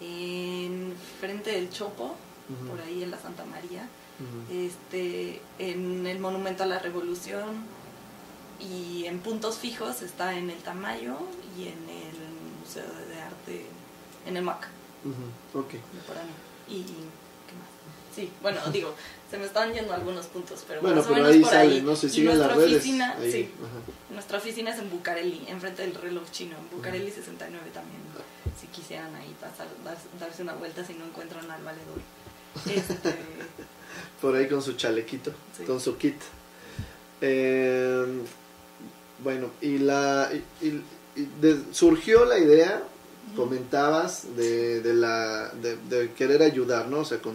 [0.00, 2.14] en frente del Chopo,
[2.68, 4.56] por ahí en la Santa María, Ujú.
[4.56, 7.64] este, en el Monumento a la Revolución
[8.60, 11.16] y en puntos fijos está en el Tamayo
[11.58, 12.16] y en el
[12.60, 13.05] Museo de
[14.26, 14.66] en el MAC,
[15.54, 15.74] Ok.
[16.68, 17.68] Y, ¿qué más?
[18.14, 18.94] Sí, bueno, digo,
[19.30, 21.74] se me están yendo algunos puntos, pero Bueno, más o pero menos ahí por sale,
[21.74, 21.82] ahí.
[21.82, 21.96] ¿no?
[21.96, 22.76] Se siguen las nuestra redes.
[22.76, 24.14] oficina, ahí, sí, ajá.
[24.14, 28.00] nuestra oficina es en Bucareli, enfrente del reloj chino, en Bucareli 69 también,
[28.60, 31.98] si quisieran ahí pasar, dar- darse una vuelta si no encuentran al valedor.
[32.66, 33.14] Este,
[34.20, 35.64] Por ahí con su chalequito, Sí.
[35.64, 36.16] con su kit.
[37.20, 38.04] Eh,
[39.22, 40.82] bueno, y la y- y-
[41.16, 42.82] y de- surgió la idea,
[43.34, 47.00] comentabas, de, de la de, de querer ayudar, ¿no?
[47.00, 47.34] O sea, con,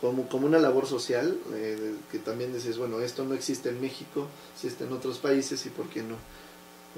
[0.00, 4.28] como, como una labor social, eh, que también dices, bueno, esto no existe en México,
[4.54, 6.16] existe en otros países y por qué no.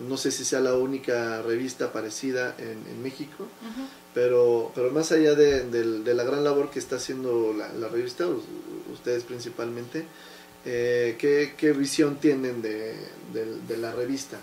[0.07, 3.47] No sé si sea la única revista parecida en, en México,
[4.13, 8.27] pero, pero más allá de, de- la gran labor que está haciendo la, la revista,
[8.27, 8.45] us-
[8.93, 10.05] ustedes principalmente,
[10.67, 12.95] eh, ¿qué, qué visión tienen de,
[13.33, 14.37] de- de la revista?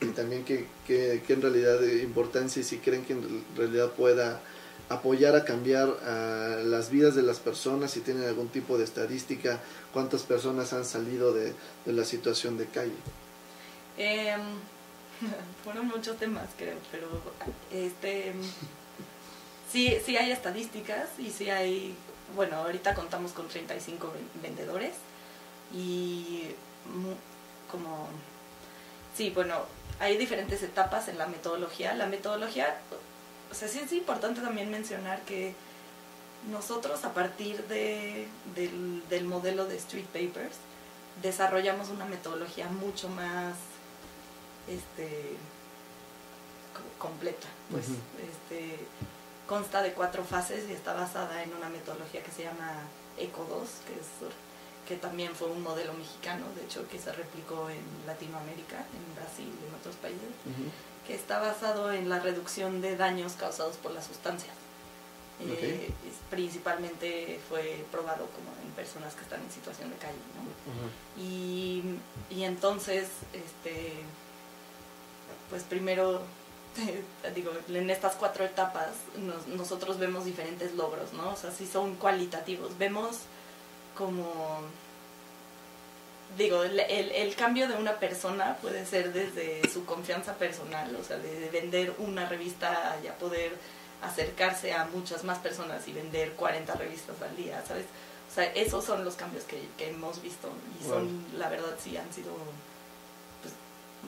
[0.00, 3.90] Y también qué, qué- qué en realidad de importancia y si creen que en realidad
[3.92, 4.40] pueda
[4.88, 5.88] apoyar a cambiar
[6.64, 9.60] las vidas de las personas, si tienen algún tipo de estadística,
[9.92, 12.92] cuántas personas han salido de, de la situación de calle.
[13.98, 14.40] Em,
[15.64, 17.08] fueron muchos temas, creo, pero
[17.72, 18.32] este
[19.72, 21.94] sí, sí hay estadísticas y sí hay,
[22.36, 24.92] bueno, ahorita contamos con 35 ven- vendedores
[25.74, 26.42] y
[27.70, 28.08] como,
[29.16, 29.56] sí, bueno,
[29.98, 31.94] hay diferentes etapas en la metodología.
[31.94, 32.78] La metodología,
[33.50, 35.54] o sea, sí es importante también mencionar que
[36.50, 40.56] nosotros a partir de, del, del modelo de Street Papers
[41.22, 43.54] desarrollamos una metodología mucho más
[44.68, 45.08] este
[46.74, 47.86] co- completa pues
[48.30, 48.78] este
[49.48, 52.82] consta de cuatro fases y está basada en una metodología que se llama
[53.16, 54.30] ECO 2 que es
[54.86, 59.46] que también fue un modelo mexicano de hecho que se replicó en Latinoamérica en Brasil
[59.62, 60.28] y en otros países
[61.06, 64.54] que está basado en la reducción de daños causados por las sustancias.
[65.40, 66.08] Eh, Ok.
[66.08, 71.22] es- principalmente fue probado como en personas que están en situación de calle, ¿no?
[71.22, 71.82] Y,
[72.30, 73.92] y entonces, este,
[75.50, 76.22] pues primero,
[77.34, 81.30] digo, en estas cuatro etapas nos- nosotros vemos diferentes logros, ¿no?
[81.30, 82.76] O sea, sí son cualitativos.
[82.78, 83.18] Vemos
[83.96, 84.62] como
[86.36, 91.04] digo, el, el, el cambio de una persona puede ser desde su confianza personal, o
[91.04, 93.52] sea, de, de vender una revista a ya poder
[94.02, 97.86] acercarse a muchas más personas y vender 40 revistas al día, ¿sabes?
[98.30, 101.96] O sea, esos son los cambios que, que hemos visto y son, la verdad, sí
[101.96, 102.32] han sido,
[103.40, 103.54] pues,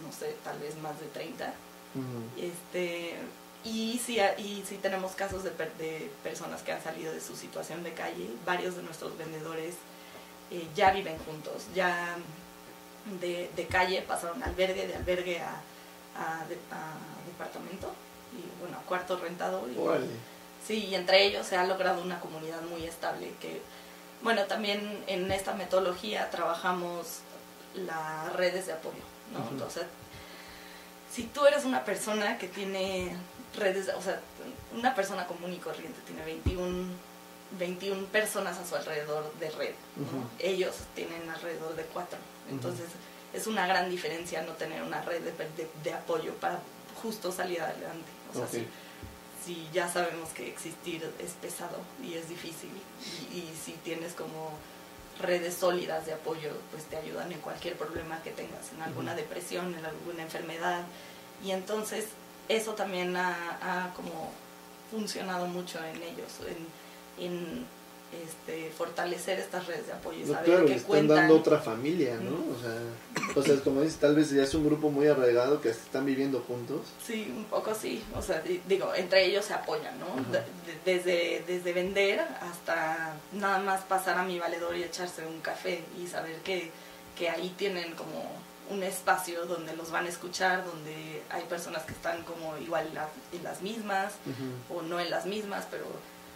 [0.05, 1.47] no sé, tal vez más de 30.
[1.95, 2.45] Ujú.
[2.47, 3.15] Este,
[3.65, 7.83] y sí, y sí tenemos casos de, de personas que han salido de su situación
[7.83, 8.31] de calle.
[8.47, 9.75] Varios de nuestros vendedores
[10.51, 12.17] eh, ya viven juntos, ya
[13.21, 15.61] de, de calle pasaron a albergue, de albergue a,
[16.17, 16.95] a, de- a
[17.27, 17.93] departamento
[18.37, 19.69] y bueno, a cuarto rentado.
[19.69, 19.75] Y.
[20.67, 23.61] Sí, y entre ellos se ha logrado una comunidad muy estable que,
[24.23, 27.21] bueno, también en esta metodología trabajamos
[27.75, 29.41] las redes de apoyo, ¿no?
[29.71, 29.87] Sea,
[31.11, 33.17] si tú eres una persona que tiene
[33.57, 34.21] redes, de- o sea,
[34.75, 36.89] una persona común y corriente tiene 21,
[37.59, 39.75] 21 personas a su alrededor de red.
[40.39, 42.19] Ellos tienen alrededor de cuatro.
[42.51, 42.87] Entonces,
[43.33, 46.61] es una gran diferencia no tener una red de, de- de apoyo para
[47.03, 48.07] justo salir adelante.
[48.31, 48.51] O sea, Ok.
[48.51, 48.67] si,
[49.45, 52.71] si ya sabemos que existir es pesado y es difícil,
[53.33, 54.51] y, y si tienes como
[55.21, 59.75] redes sólidas de apoyo, pues te ayudan en cualquier problema que tengas, en alguna depresión,
[59.75, 60.83] en alguna enfermedad.
[61.45, 62.07] Y entonces
[62.49, 64.31] eso también ha, ha como
[64.91, 66.33] funcionado mucho en ellos,
[67.19, 67.67] en, en
[68.25, 71.17] este, fortalecer estas redes de apoyo y No, saber claro, que le están cuentan.
[71.19, 72.31] dando otra familia, ¿no?
[72.31, 73.39] Ujú.
[73.39, 76.41] O sea, como dices, tal vez ya es un grupo muy arraigado que están viviendo
[76.49, 76.81] juntos.
[77.07, 78.03] Sí, un poco sí.
[78.17, 80.07] O sea, di- digo, entre ellos se apoyan, ¿no?
[80.33, 80.43] De-
[80.87, 86.07] desde, desde vender hasta nada más pasar a mi valedor y echarse un café y
[86.07, 86.71] saber que,
[87.15, 88.25] que ahí tienen como
[88.71, 93.09] un espacio donde los van a escuchar, donde hay personas que están como igual la-
[93.33, 94.13] en las mismas
[94.71, 95.87] o no en las mismas, pero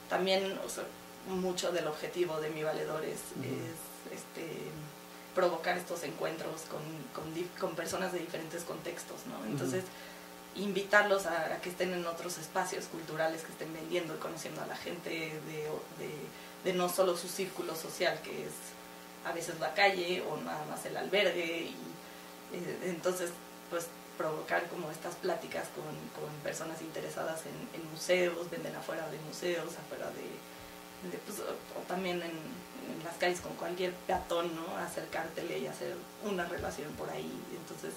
[0.08, 0.84] también, o sea,
[1.28, 3.20] mucho del objetivo de mi valedor es,
[4.12, 4.46] este,
[5.34, 6.80] provocar estos encuentros con,
[7.58, 9.44] con, personas de diferentes contextos, ¿no?
[9.46, 9.84] Entonces,
[10.54, 14.66] invitarlos a, a que estén en otros espacios culturales, que estén vendiendo y conociendo a
[14.66, 16.10] la gente de, de,
[16.64, 18.52] de no solo su círculo social, que es
[19.24, 21.76] a veces la calle o nada más el albergue, y
[22.84, 23.30] entonces,
[23.70, 23.86] pues
[24.18, 25.84] provocar como estas pláticas con,
[26.20, 31.78] con personas interesadas en, en museos, venden afuera de museos, afuera de, de, pues, o,
[31.78, 34.76] o también en, en las calles con cualquier peatón, ¿no?
[34.76, 37.32] Acercártele y hacer una relación por ahí.
[37.56, 37.94] Entonces,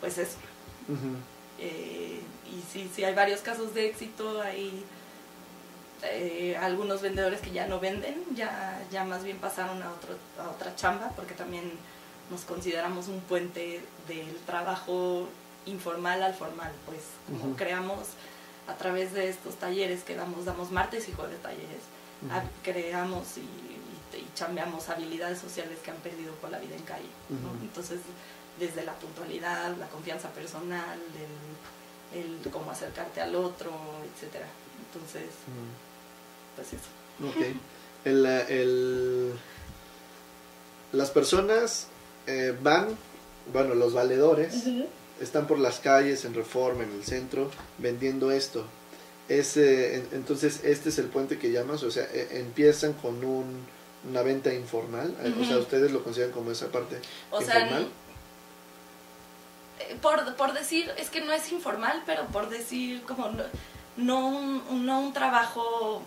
[0.00, 0.38] pues eso.
[1.58, 4.84] Eh, y sí, sí, hay varios casos de éxito, hay
[6.02, 10.48] eh, algunos vendedores que ya no venden, ya, ya más bien pasaron a, otro, a
[10.50, 11.72] otra chamba, porque también
[12.30, 15.28] nos consideramos un puente del trabajo
[15.66, 17.00] informal al formal, pues
[17.40, 18.08] como creamos
[18.66, 21.82] a través de estos talleres que damos, damos martes y jueves talleres,
[22.62, 27.08] creamos y, y, y chambeamos habilidades sociales que han perdido por la vida en calle.
[27.62, 28.00] Entonces,
[28.58, 30.98] desde la puntualidad, la confianza personal,
[32.14, 33.70] el, el cómo acercarte al otro,
[34.14, 34.46] etcétera.
[34.92, 35.28] Entonces,
[36.56, 36.88] pues eso.
[37.28, 37.56] Ok.
[38.04, 39.32] El, el-
[40.92, 41.86] las personas
[42.28, 42.86] eh, van,
[43.52, 44.54] bueno, los valedores
[45.20, 48.64] están por las calles, en Reforma, en el centro, vendiendo esto.
[49.28, 53.58] Es, en- entonces, este es el puente que llamas, o sea, eh, empiezan con un,
[54.08, 56.96] una venta informal, eh, o sea, ustedes lo consideran como esa parte
[57.30, 57.88] O sea, informal.
[59.80, 63.44] eh, por, por decir, es que no es informal, pero por decir como no,
[63.96, 66.02] no, un, no un trabajo,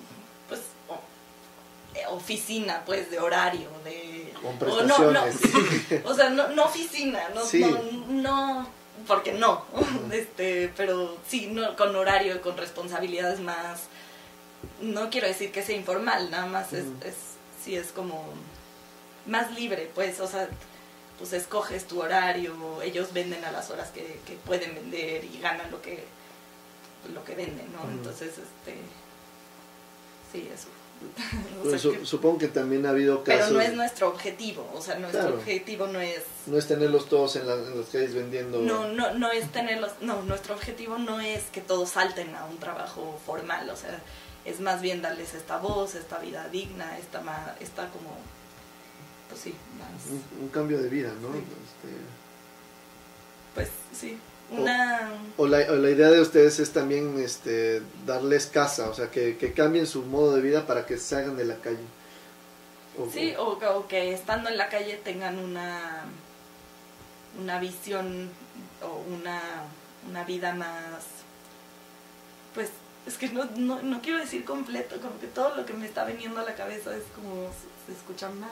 [2.09, 4.33] oficina, pues, de horario, de...
[4.41, 5.23] Con o no, no,
[6.05, 7.59] o sea, no, no oficina, no, Sí.
[7.59, 8.67] no, no,
[9.07, 9.65] porque no,
[10.11, 13.81] este, pero sí, no, con horario, con responsabilidades más,
[14.81, 17.15] no quiero decir que sea informal, nada más es, es,
[17.63, 18.25] sí es como
[19.25, 20.49] más libre, pues, o sea,
[21.19, 25.69] pues escoges tu horario, ellos venden a las horas que, que pueden vender y ganan
[25.69, 26.03] lo que,
[27.13, 27.87] lo que venden, ¿no?
[27.91, 28.75] Entonces, este,
[30.31, 30.67] sí, eso.
[31.59, 34.07] O Pero sea su- que- supongo que también ha habido pero casos, no es nuestro
[34.09, 35.35] objetivo, o sea, nuestro Claro.
[35.37, 38.59] objetivo no es no es tenerlos todos en, la- en las calles vendiendo.
[38.61, 42.57] no, no, no es tenerlos, no, nuestro objetivo no es que todos salten a un
[42.57, 43.99] trabajo formal, o sea,
[44.45, 48.09] es más bien darles esta voz, esta vida digna, esta, ma- esta como,
[49.29, 51.31] pues sí, más, un, un cambio de vida, ¿no?
[51.31, 51.39] Sí.
[51.39, 51.95] Este,
[53.55, 54.17] pues sí,
[54.51, 59.09] una, O la, o la idea de ustedes es también este, darles casa, o sea,
[59.09, 61.87] que, que cambien su modo de vida para que salgan de la calle.
[62.99, 63.43] O- sí, o,
[63.77, 66.03] o que estando en la calle tengan una,
[67.39, 68.29] una visión
[68.81, 69.41] o una,
[70.09, 71.03] una vida más,
[72.53, 72.69] pues
[73.05, 76.03] es que no, no, no quiero decir completo, como que todo lo que me está
[76.05, 78.51] viniendo a la cabeza es como se, se escucha mal.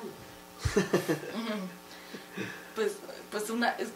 [2.76, 2.94] Pues,
[3.32, 3.90] pues una, es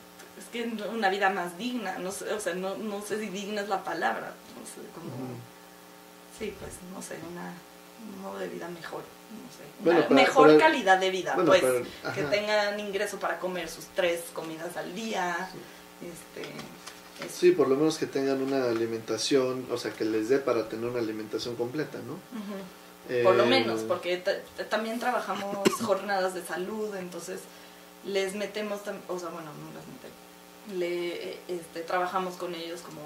[0.54, 3.68] que una vida más digna, no sé, o sea, no, no sé si digna es
[3.68, 5.12] la palabra, no sé, como,
[6.40, 7.52] sí, pues, no sé, una,
[8.16, 11.34] un modo de vida mejor, no sé, Bueno, una para- mejor para- calidad de vida,
[11.36, 11.64] bueno, pues,
[12.16, 15.50] que tengan ingreso para comer sus tres comidas al día,
[16.02, 16.48] este,
[17.26, 17.36] eso.
[17.40, 20.90] Sí, por lo menos que tengan una alimentación, o sea, que les dé para tener
[20.90, 22.14] una alimentación completa, ¿no?
[22.14, 23.24] Ujú.
[23.24, 27.42] Por lo menos, porque ta- ta- también trabajamos jornadas de salud, entonces
[28.06, 29.86] les metemos, o sea, bueno, no las
[30.72, 33.02] le, este, trabajamos con ellos como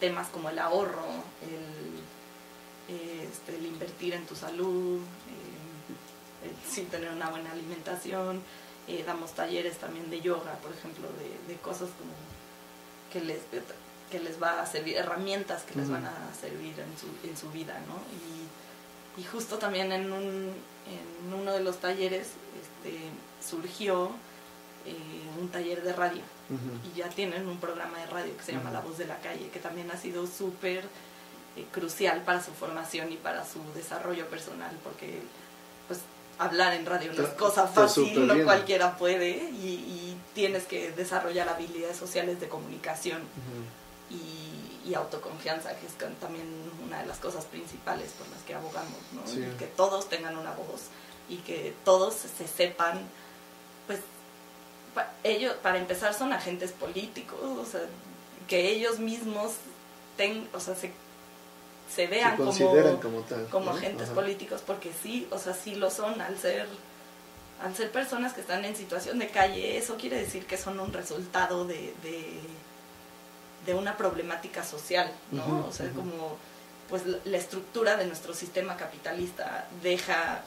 [0.00, 1.06] temas como el ahorro,
[1.42, 8.42] el, este, el invertir en tu salud, eh, el sí tener una buena alimentación,
[8.88, 12.12] eh, damos talleres también de yoga, por ejemplo, de, de cosas como
[13.12, 13.40] que les,
[14.10, 17.50] que les va a servir, herramientas que les van a servir en su, en su
[17.50, 17.96] vida, ¿no?
[18.14, 20.52] Y, y justo también en, un,
[20.86, 22.28] en uno de los talleres
[22.60, 22.98] este,
[23.44, 24.10] surgió
[24.86, 26.22] eh, un taller de radio
[26.84, 28.70] y ya tienen un programa de radio que se llama.
[28.70, 30.84] La Voz de la Calle, que también ha sido súper
[31.56, 35.20] eh, crucial para su formación y para su desarrollo personal, porque
[35.88, 36.00] pues
[36.38, 38.44] hablar en radio no es cosa fácil, no bien.
[38.46, 43.22] cualquiera puede, y, y tienes que desarrollar habilidades sociales de comunicación
[44.10, 46.46] y, y autoconfianza, que es también
[46.86, 49.26] una de las cosas principales por las que abogamos, ¿no?
[49.26, 49.44] Sí.
[49.58, 50.82] Que todos tengan una voz
[51.28, 53.00] y que todos se sepan,
[53.86, 54.00] pues,
[54.96, 57.82] pa- ellos, para empezar, son agentes políticos, o sea,
[58.48, 59.52] que ellos mismos
[60.16, 60.90] ten, o sea, se,
[61.94, 63.46] se vean Se como, como tal.
[63.48, 63.76] como ¿no?
[63.76, 64.14] agentes Ajá.
[64.14, 66.66] políticos, porque sí, o sea, sí lo son al ser
[67.62, 70.92] al ser personas que están en situación de calle, eso quiere decir que son un
[70.92, 72.38] resultado de, de,
[73.64, 75.64] de una problemática social, ¿no?
[75.66, 76.36] O sea, como
[76.90, 80.42] pues la, estructura de nuestro sistema capitalista deja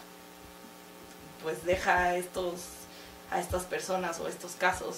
[1.43, 2.61] pues deja estos
[3.31, 4.97] a estas personas o estos casos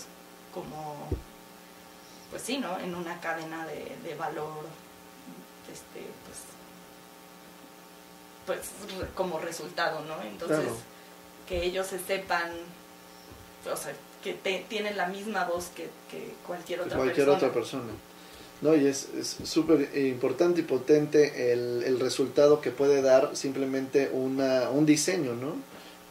[0.53, 1.07] como
[2.29, 2.79] pues sí, ¿no?
[2.79, 4.63] En una cadena de, de valor
[5.71, 6.39] este pues
[8.45, 8.59] pues
[9.15, 10.21] como resultado, ¿no?
[10.23, 10.75] Entonces, Claro.
[11.47, 12.49] que ellos se sepan,
[13.71, 17.37] o sea, que te- tienen la misma voz que, que cualquier otra cualquier persona.
[17.37, 17.91] otra persona.
[18.61, 24.09] No, y es es súper importante y potente el, el resultado que puede dar simplemente
[24.13, 25.55] una, un diseño, ¿no?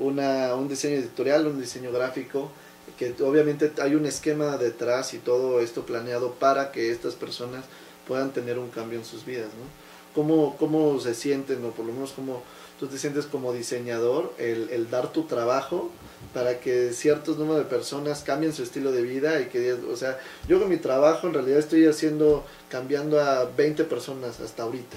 [0.00, 2.50] Una, un diseño editorial, un diseño gráfico,
[2.98, 7.64] que obviamente hay un esquema detrás y todo esto planeado para que estas personas
[8.08, 9.80] puedan tener un cambio en sus vidas, ¿no?
[10.14, 12.42] ¿Cómo, cómo se sienten, o por lo menos cómo
[12.80, 15.90] tú te sientes como diseñador, el, el dar tu trabajo
[16.34, 20.18] para que ciertos número de personas cambien su estilo de vida y que, o sea,
[20.48, 24.96] yo con mi trabajo en realidad estoy haciendo, cambiando a 20 personas hasta ahorita.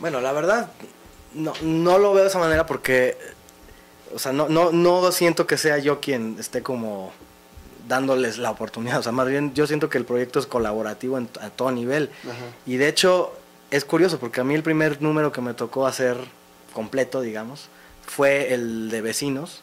[0.00, 0.70] Bueno, la verdad,
[1.34, 3.16] no, no lo veo de esa manera porque,
[4.14, 7.12] o sea, no, no, no siento que sea yo quien esté como
[7.88, 8.98] dándoles la oportunidad.
[8.98, 12.10] O sea, más bien yo siento que el proyecto es colaborativo en- a todo nivel.
[12.24, 12.34] Ajá.
[12.66, 13.32] Y de hecho,
[13.70, 16.16] es curioso porque a mí el primer número que me tocó hacer
[16.72, 17.68] completo, digamos,
[18.06, 19.62] fue el de vecinos,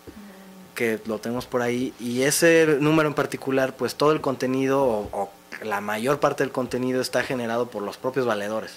[0.75, 1.93] que lo tenemos por ahí.
[1.99, 5.29] Y ese número en particular, pues todo el contenido, o, o
[5.63, 8.71] la mayor parte del contenido está generado por los propios valedores.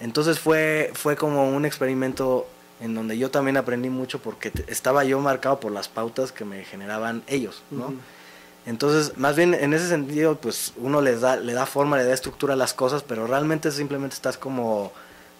[0.00, 2.46] Entonces fue, fue como un experimento
[2.82, 6.64] en donde yo también aprendí mucho porque estaba yo marcado por las pautas que me
[6.64, 7.94] generaban ellos, ¿no?
[8.66, 12.12] Entonces, más bien en ese sentido, pues uno les da, le da forma, le da
[12.14, 14.92] estructura a las cosas, pero realmente simplemente estás como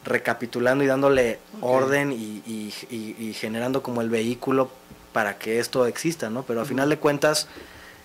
[0.05, 4.70] recapitulando y dándole orden y, y- y- y generando como el vehículo
[5.12, 6.43] para que esto exista, ¿no?
[6.43, 6.70] Pero al Ujú.
[6.74, 7.47] final de cuentas,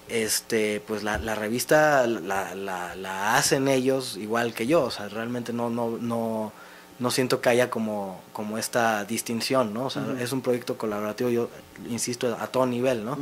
[0.10, 5.10] este, pues la, la revista la, la- la hacen ellos igual que yo, o sea,
[5.10, 6.52] realmente no, no, no,
[7.00, 9.86] no siento que haya como, como esta distinción, ¿no?
[9.86, 11.50] O sea, es un proyecto colaborativo, yo
[11.90, 13.18] insisto, a todo nivel, ¿no?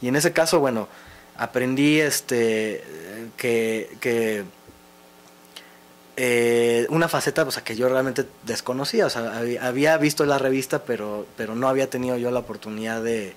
[0.00, 0.88] Y en ese caso, bueno,
[1.36, 2.84] aprendí este
[3.36, 4.44] que, que
[6.16, 9.06] eh, una faceta o sea, que yo realmente desconocía.
[9.06, 13.02] O sea, había, había visto la revista, pero, pero no había tenido yo la oportunidad
[13.02, 13.34] de,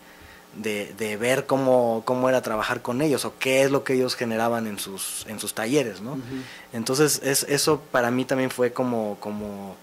[0.56, 4.16] de, de ver cómo, cómo era trabajar con ellos o qué es lo que ellos
[4.16, 6.18] generaban en sus, en sus talleres, ¿no?
[6.74, 9.76] Entonces, es, eso para mí también fue como, como,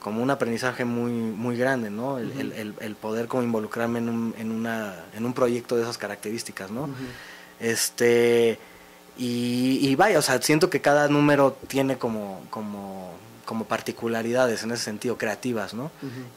[0.00, 2.18] como un aprendizaje muy, muy grande, ¿no?
[2.18, 2.40] El, Ujú.
[2.40, 5.98] el- el- el poder como involucrarme en un, en, una, en un proyecto de esas
[5.98, 6.88] características, ¿no?
[7.60, 8.58] Este,
[9.16, 13.12] y, y vaya, o sea, siento que cada número tiene como, como,
[13.44, 15.90] como particularidades en ese sentido, creativas, ¿no?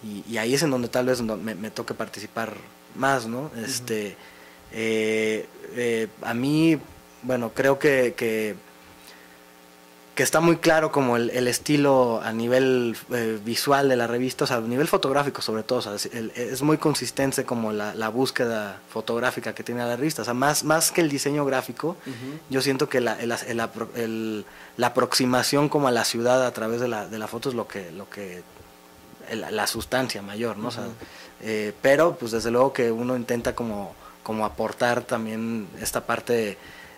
[0.04, 2.54] Y, y ahí es en donde tal vez me toque participar
[2.96, 3.52] más, ¿no?
[3.66, 4.16] Este,
[4.72, 6.78] eh, eh, a mí,
[7.24, 8.56] bueno, creo que, que
[10.14, 14.44] que está muy claro como el, el estilo a nivel eh, visual de la revista,
[14.44, 17.72] o sea, a nivel fotográfico sobre todo, o sea, es, el- es muy consistente como
[17.72, 21.46] la, la búsqueda fotográfica que tiene la revista, o sea, más, más que el diseño
[21.46, 21.96] gráfico,
[22.50, 24.44] yo siento que la, el- el apro- el-
[24.76, 27.70] la aproximación como a la ciudad a través de la, de la foto es lo
[27.70, 28.44] que, lo que
[29.52, 30.70] la sustancia mayor, ¿no?
[30.70, 30.86] O sea,
[31.42, 36.58] eh, pero pues desde luego que uno intenta como, como aportar también esta parte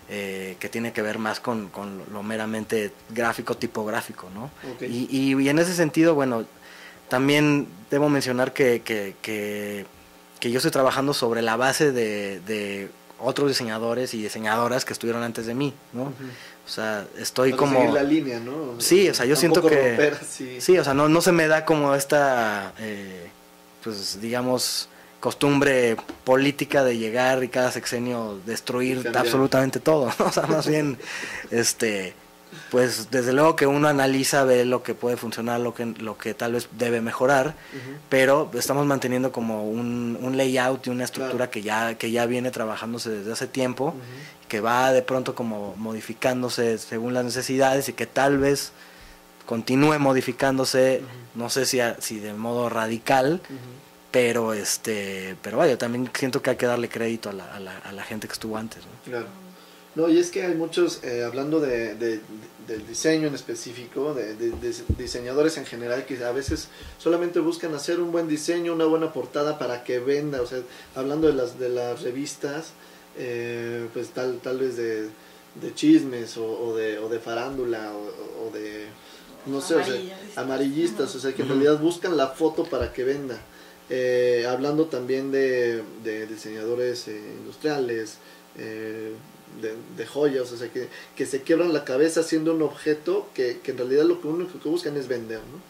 [0.09, 4.51] eh, que tiene que ver más con, con lo meramente gráfico, tipográfico, ¿no?
[4.87, 6.43] Y, y- y en ese sentido, bueno,
[7.09, 9.85] también debo mencionar que, que, que-
[10.39, 15.23] que yo estoy trabajando sobre la base de, de otros diseñadores y diseñadoras que estuvieron
[15.23, 16.11] antes de mí, ¿no?
[16.65, 17.93] O sea, estoy Para como...
[17.93, 18.79] la línea, ¿no?
[18.79, 19.75] Sí, o sea, yo siento que...
[19.89, 20.17] romper.
[20.59, 23.27] Sí, o sea, no, no se me da como esta, eh,
[23.83, 24.87] pues digamos,
[25.19, 29.25] costumbre política de llegar y cada sexenio destruir Cambiar.
[29.25, 30.25] absolutamente todo, ¿no?
[30.25, 30.97] O sea, más bien,
[31.51, 32.13] este,
[32.71, 36.33] pues desde luego que uno analiza, ve lo que puede funcionar, lo que, lo que
[36.33, 37.55] tal vez debe mejorar,
[38.09, 41.51] pero estamos manteniendo como un, un layout y una estructura Claro.
[41.51, 43.95] que ya que ya viene trabajándose desde hace tiempo.
[44.53, 48.71] Que va de pronto como modificándose según las necesidades y que tal vez
[49.47, 51.01] continúe modificándose
[51.33, 53.41] no sé si a- si de modo radical
[54.11, 57.75] pero este pero vaya también siento que hay que darle crédito a la, a la,
[57.79, 58.91] a la gente que estuvo antes ¿no?
[59.11, 59.25] Claro.
[59.95, 62.19] No, y es que hay muchos, eh, hablando de, de-
[62.67, 67.75] del diseño en específico, de, de- de diseñadores en general, que a veces solamente buscan
[67.75, 70.59] hacer un buen diseño, una buena portada para que venda, o sea,
[70.95, 72.71] hablando de las, de las revistas,
[73.17, 75.09] eh, pues tal, tal vez de,
[75.61, 78.85] de chismes o, o de, o de farándula o, o de,
[79.45, 79.95] no sé, o sea,
[80.35, 81.13] Amarillistas.
[81.15, 83.39] o sea, que en realidad buscan la foto para que venda.
[83.89, 88.17] Eh, hablando también de, de diseñadores eh, industriales,
[88.57, 89.11] eh,
[89.61, 93.59] de, de joyas, o sea, que, que se quiebran la cabeza haciendo un objeto que,
[93.59, 95.61] que en realidad lo que único que buscan es vender, ¿no?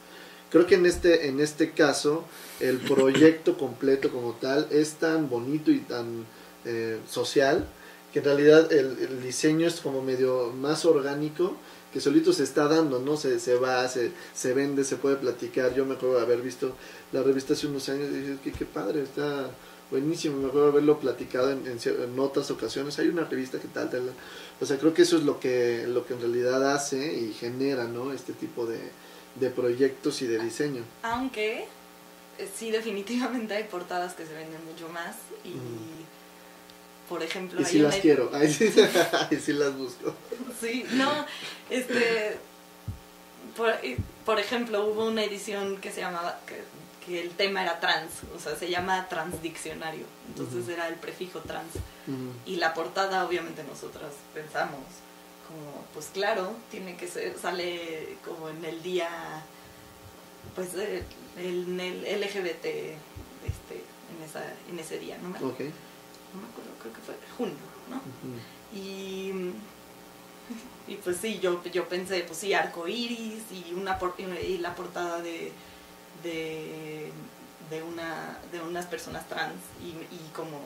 [0.52, 2.24] Creo que en este, en este caso
[2.60, 6.26] el proyecto completo como tal es tan bonito y tan
[6.66, 7.66] eh, social
[8.12, 11.56] que en realidad el, el diseño es como medio más orgánico
[11.92, 13.18] que solito se está dando, ¿no?
[13.18, 15.76] Se, se va, se, se vende, se puede platicar.
[15.76, 16.76] Yo me acuerdo de haber visto
[17.12, 19.52] la revista hace unos años y dije, qué, qué padre, está
[19.92, 20.38] buenísimo.
[20.38, 22.98] Me acuerdo de haberlo platicado en, en, otras ocasiones.
[22.98, 24.12] Hay una revista que tal, tal.
[24.60, 27.84] O sea, creo que eso es lo que, lo que en realidad hace y genera,
[27.86, 28.12] ¿no?
[28.12, 28.80] Este tipo de,
[29.40, 30.84] de proyectos y de diseño.
[31.04, 31.66] Aunque
[32.40, 36.04] eh, sí, definitivamente hay portadas que se venden mucho más y, Mm.
[37.10, 38.72] Por ejemplo, Y si las quiero, ahí sí,
[39.54, 40.14] las busco.
[40.60, 41.26] Sí, no,
[41.70, 42.38] este,
[43.56, 43.74] por,
[44.26, 46.64] por ejemplo, hubo una edición que se llamaba, que,
[47.06, 51.74] que el tema era trans, o sea, se llama transdiccionario, entonces era el prefijo trans.
[52.46, 54.82] Y la portada, obviamente, nosotras pensamos,
[55.48, 59.10] como, pues claro, tiene que ser, sale como en el día,
[60.56, 61.04] pues, eh,
[61.38, 62.66] el, el LGBT,
[63.46, 65.62] este, en, esa, en ese día, ¿no me, Ok.
[66.34, 67.56] No me acuerdo, creo que fue junio,
[67.90, 68.02] ¿no?
[68.78, 69.52] Y,
[70.88, 74.76] y pues sí, yo, yo pensé, pues sí, arco iris y, una por- y la
[74.76, 75.52] portada de,
[76.24, 77.12] de,
[77.70, 80.60] de, una, de unas personas trans y, y como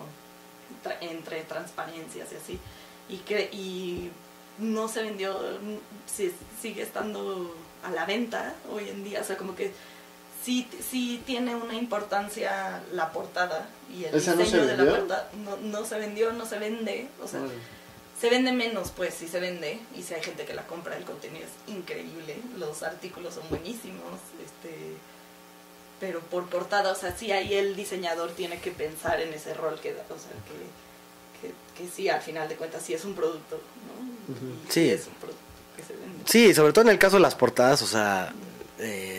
[0.84, 2.59] tra- entre transparencias y así.
[3.09, 4.09] Y, que, y
[4.57, 5.38] no se vendió,
[6.61, 9.72] sigue estando a la venta hoy en día, o sea, como que
[10.48, 14.95] sí, sí tiene una importancia la portada y el ¿Esa no se diseño de la
[14.95, 15.30] portada.
[15.43, 17.41] No, no se vendió, no se vende, o sea,
[18.20, 21.04] se vende menos, pues sí se vende, y si hay gente que la compra, el
[21.04, 24.95] contenido es increíble, los artículos son buenísimos, este
[26.00, 29.78] pero por portada, o sea, sí ahí el diseñador tiene que pensar en ese rol
[29.82, 30.32] que da, o sea,
[31.41, 34.36] que, que, que sí, al final de cuentas sí es un producto, ¿no?
[34.70, 34.91] Sí.
[34.91, 35.41] es un producto
[35.76, 36.20] que se vende.
[36.26, 38.32] Sí, sobre todo en el caso de las portadas, o sea,
[38.80, 39.16] eh,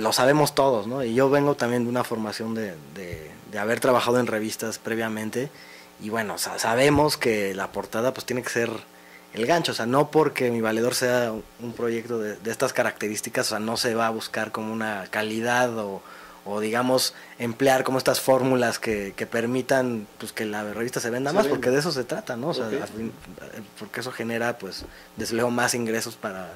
[0.00, 1.02] lo sabemos todos, ¿no?
[1.04, 5.48] Y yo vengo también de una formación de, de- de haber trabajado en revistas previamente
[6.00, 8.70] y bueno, o sea, sabemos que la portada pues tiene que ser
[9.32, 13.48] el gancho, o sea, no porque mi valedor sea un- proyecto de estas características, o
[13.50, 16.02] sea, no se va a buscar como una calidad o,
[16.46, 21.30] o, digamos emplear como estas fórmulas que, que permitan pues que la revista se venda
[21.30, 22.48] Se más, porque de eso se trata, ¿no?
[22.48, 24.84] O sea, fin- eh, porque eso genera pues
[25.16, 26.52] desde luego más ingresos para,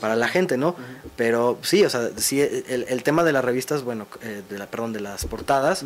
[0.00, 0.74] Para la gente, ¿no?
[1.16, 4.66] Pero sí, o sea, sí, el, el tema de las revistas, bueno, eh, de la,
[4.66, 5.84] perdón, de las portadas,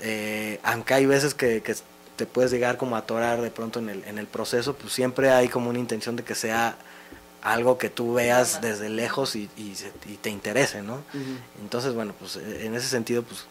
[0.00, 1.74] eh, aunque hay veces que, que
[2.16, 5.30] te puedes llegar como a atorar de pronto en el, en el proceso, pues siempre
[5.30, 6.76] hay como una intención de que sea
[7.42, 11.02] algo que tú veas desde lejos y, y, se- y te interese, ¿no?
[11.60, 13.46] Entonces, bueno, pues eh, en ese sentido, pues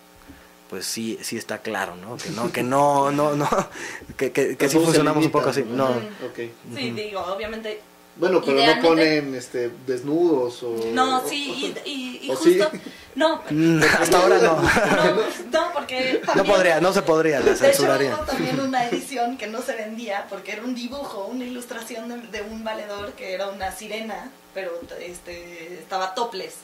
[0.69, 2.15] pues sí sí está claro, ¿no?
[2.15, 3.49] Que no, que no, no, no,
[4.17, 5.63] que, que, que sí funcionamos un poco así.
[5.63, 5.89] No,
[6.25, 6.39] Ok.
[6.73, 7.81] Sí, digo, obviamente
[8.17, 10.75] Bueno, pero no ponen este, desnudos o...
[10.91, 12.59] No, sí, y, y, y ¿O sí?
[12.59, 12.71] justo...
[13.15, 13.41] No,
[13.99, 14.61] Hasta ahora no.
[14.61, 16.21] no, no, porque...
[16.35, 18.15] No podría, no se podría, la De hecho, censuraría.
[18.15, 22.27] hubo también una edición que no se vendía porque era un dibujo, una ilustración de,
[22.27, 26.55] de un valedor que era una sirena, pero este estaba topless.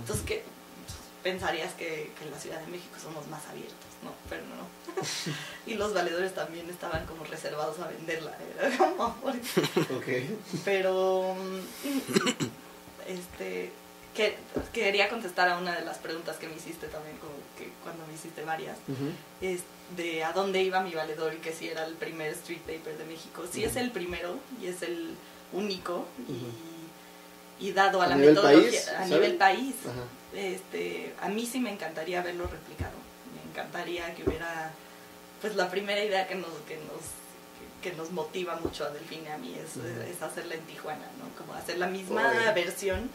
[0.00, 0.42] Entonces, que
[1.22, 3.74] pensarías que, que en la Ciudad de México somos más abiertos,
[4.06, 4.12] ¿no?
[4.28, 4.66] Pero no.
[5.66, 8.36] y los valedores también estaban como reservados a venderla.
[8.58, 9.16] Era como,
[10.64, 12.44] pero mm,
[13.08, 13.70] este
[14.14, 14.34] que
[14.72, 18.14] quería contestar a una de las preguntas que me hiciste también como que cuando me
[18.14, 18.78] hiciste varias
[19.42, 19.60] es
[19.94, 23.04] de a dónde iba mi valedor y que si era el primer street paper de
[23.04, 23.44] México.
[23.52, 25.14] Sí es el primero y es el
[25.52, 26.06] único
[27.60, 29.74] y, y dado a, ¿A la metodología país, a nivel país
[30.34, 32.94] este a mí sí me encantaría verlo replicado
[33.60, 34.70] encantaría que hubiera
[35.40, 37.02] pues la primera idea que nos que nos
[37.82, 39.86] que nos motiva mucho a Delfine a mí es, Ujú.
[40.10, 43.10] es hacerla en Tijuana no como hacer la misma versión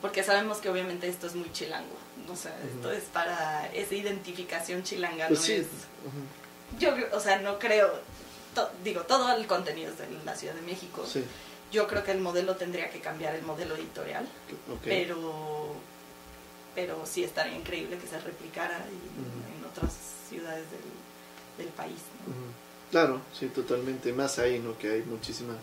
[0.00, 1.96] porque sabemos que obviamente esto es muy chilango
[2.30, 2.96] o sea esto Ujú.
[2.96, 5.52] es para esa identificación chilanga Pues no sí.
[5.52, 6.78] es Ujú.
[6.78, 7.92] yo o sea no creo
[8.54, 11.24] to- digo todo el contenido es de la Ciudad de México Sí.
[11.72, 14.24] yo creo que el modelo tendría que cambiar el modelo editorial
[14.72, 14.82] Ok.
[14.84, 15.74] pero
[16.74, 19.53] pero sí estaría increíble que se replicara y- Ujú.
[19.53, 19.92] en otras
[20.28, 21.98] ciudades del, del país.
[22.90, 24.12] Claro, sí, totalmente.
[24.12, 24.78] Más ahí, ¿no?
[24.78, 25.56] Que hay muchísimas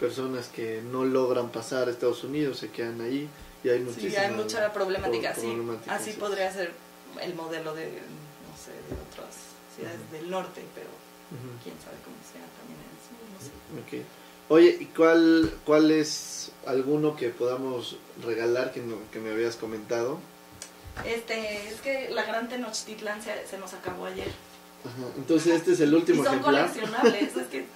[0.00, 3.28] personas que no logran pasar a Estados Unidos, se quedan ahí
[3.62, 4.18] y hay sí muchísimas...
[4.18, 6.18] hay mucha problemática pro- así problemática, así sí.
[6.18, 6.72] podría ser
[7.22, 9.34] el modelo de no sé de otras
[9.74, 10.88] ciudades del norte pero
[11.30, 11.62] Ujú.
[11.62, 14.04] quién sabe cómo sea también en el sur no sé Ok.
[14.50, 20.18] Oye, ¿y cuál, cuál es alguno que podamos regalar que, no- que me habías comentado?
[21.04, 24.28] Este es que la gran Tenochtitlan se, se nos acabó ayer
[24.84, 25.08] Ajá.
[25.16, 26.66] Entonces este es el Y último son ejemplar.
[26.70, 27.66] coleccionables, es que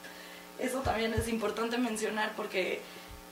[0.58, 2.80] eso también es importante mencionar porque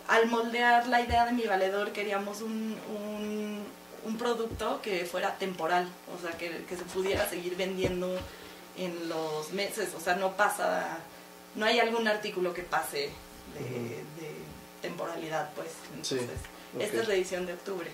[0.09, 3.65] al moldear la idea de mi valedor queríamos un, un,
[4.05, 8.17] un producto que fuera temporal, o sea, que, que se pudiera seguir vendiendo
[8.79, 10.99] en los meses, o sea, no pasa,
[11.55, 13.11] no hay algún artículo que pase
[13.59, 14.31] de, de
[14.81, 15.69] temporalidad, pues.
[16.03, 16.39] Sí, Entonces,
[16.77, 16.83] ok.
[16.83, 17.91] esta es la edición de octubre.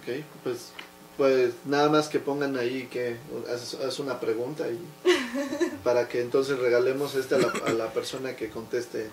[0.00, 0.72] Ok, pues,
[1.18, 3.16] pues nada más que pongan ahí que
[3.52, 4.78] haz, una pregunta y
[5.84, 9.10] para que entonces regalemos esta a la, a la persona que conteste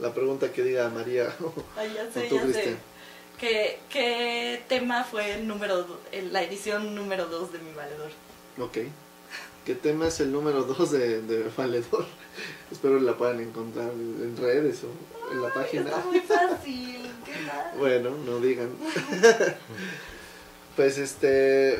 [0.00, 2.76] la pregunta que diga María o, Ay, ya o sé, tú, ya sé.
[3.38, 5.86] ¿Qué, ¿Qué tema fue el número,
[6.30, 8.10] la edición número 2 de mi valedor?
[8.58, 8.78] Ok.
[9.64, 12.04] ¿Qué tema es el número 2 de, de Valedor?
[12.70, 15.84] Espero la puedan encontrar en redes o en la página.
[15.84, 17.10] Está muy fácil.
[17.24, 17.78] ¿Qué tal?
[17.78, 18.68] Bueno, no digan.
[20.76, 21.78] Pues este,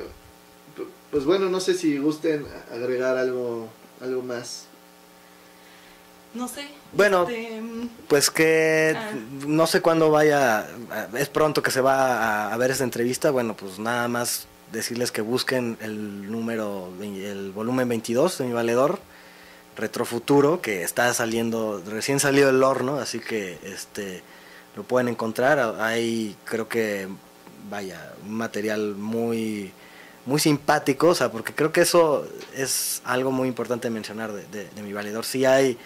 [0.76, 3.68] pu- pues bueno, no sé si gusten agregar algo,
[4.01, 4.66] algo más.
[6.34, 6.66] No sé.
[6.92, 9.12] Bueno, este, mm, Pues que Ah.
[9.47, 10.66] no sé cuándo vaya,
[11.16, 15.12] es pronto que se va a, a ver esta entrevista, bueno, pues nada más decirles
[15.12, 18.99] que busquen el número, el volumen 22 de mi valedor,
[19.76, 24.22] Retrofuturo, que está saliendo, recién salido del horno, así que este
[24.76, 27.09] lo pueden encontrar, hay creo que,
[27.71, 29.73] vaya, un material muy
[30.27, 34.71] muy simpático, o sea, porque creo que eso es algo muy importante mencionar de, de-
[34.71, 35.27] de mi valedor.
[35.27, 35.77] Sí hay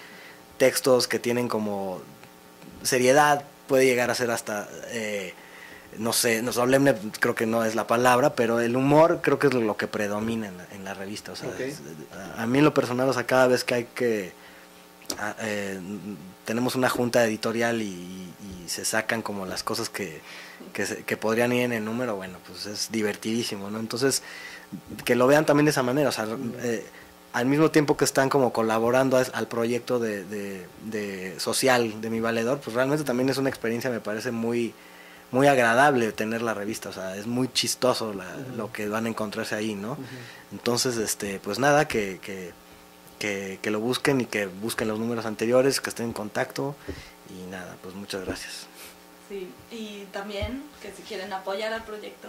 [0.58, 2.00] textos que tienen como
[2.84, 5.34] seriedad, puede llegar a ser hasta, eh,
[5.98, 9.48] no sé, no solemne creo que no es la palabra, pero el humor creo que
[9.48, 11.32] es lo que predomina en la, en la revista.
[11.32, 11.80] O sea, es-
[12.36, 14.32] a, a mí en lo personal, o sea, cada vez que hay que...
[15.18, 15.80] a- eh,
[16.44, 17.86] tenemos una junta editorial y,
[18.64, 20.20] y se sacan como las cosas que,
[20.78, 23.80] que, se- que podrían ir en el número, bueno, pues es divertidísimo, ¿no?
[23.80, 24.22] Entonces,
[25.04, 26.28] que lo vean también de esa manera, o sea,
[26.62, 26.86] eh,
[27.32, 32.10] al mismo tiempo que están como colaborando a- al proyecto de, de- de social de
[32.10, 34.72] mi valedor, pues realmente también es una experiencia, me parece muy
[35.32, 39.08] muy agradable tener la revista, o sea, es muy chistoso la- lo que van a
[39.10, 39.98] encontrarse ahí, ¿no?
[40.52, 42.52] Entonces, este, pues nada, que, que,
[43.18, 46.76] que, que lo busquen y que busquen los números anteriores, que estén en contacto
[47.28, 48.68] y nada, pues muchas gracias.
[49.28, 49.48] Sí.
[49.70, 52.28] Y también que si quieren apoyar al proyecto,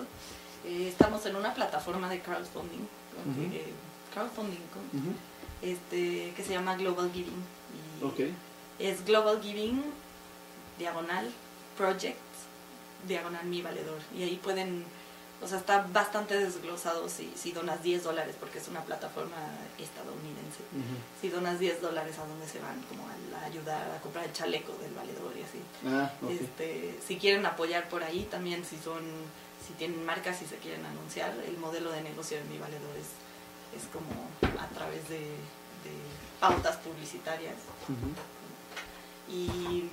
[0.65, 2.87] eh, estamos en una plataforma de crowdfunding.
[3.53, 3.73] eh,
[4.13, 4.59] crowdfunding
[5.61, 7.43] este, que se llama Global Giving.
[8.03, 8.31] Y.
[8.79, 9.83] Es Global Giving,
[10.77, 11.29] diagonal,
[11.77, 12.17] project,
[13.07, 13.99] diagonal mi valedor.
[14.17, 14.85] Y ahí pueden,
[15.41, 19.37] o sea, está bastante desglosado si, si donas 10 dólares, porque es una plataforma
[19.77, 20.59] estadounidense.
[21.21, 22.81] Si donas 10 dólares, ¿a dónde se van?
[22.89, 25.59] Como a, la- ayudar a comprar el chaleco del valedor y así.
[25.87, 26.11] Ah.
[26.29, 29.01] Este, si quieren apoyar por ahí, también si son,
[29.65, 33.81] si tienen marcas y se quieren anunciar, el modelo de negocio de mi valedor es,
[33.81, 34.09] es como
[34.61, 35.93] a través de, de
[36.39, 37.55] pautas publicitarias.
[39.29, 39.85] Y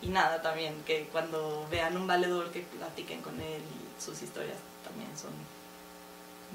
[0.00, 4.56] y nada, también que cuando vean un valedor que platiquen con él y sus historias
[4.88, 5.30] también son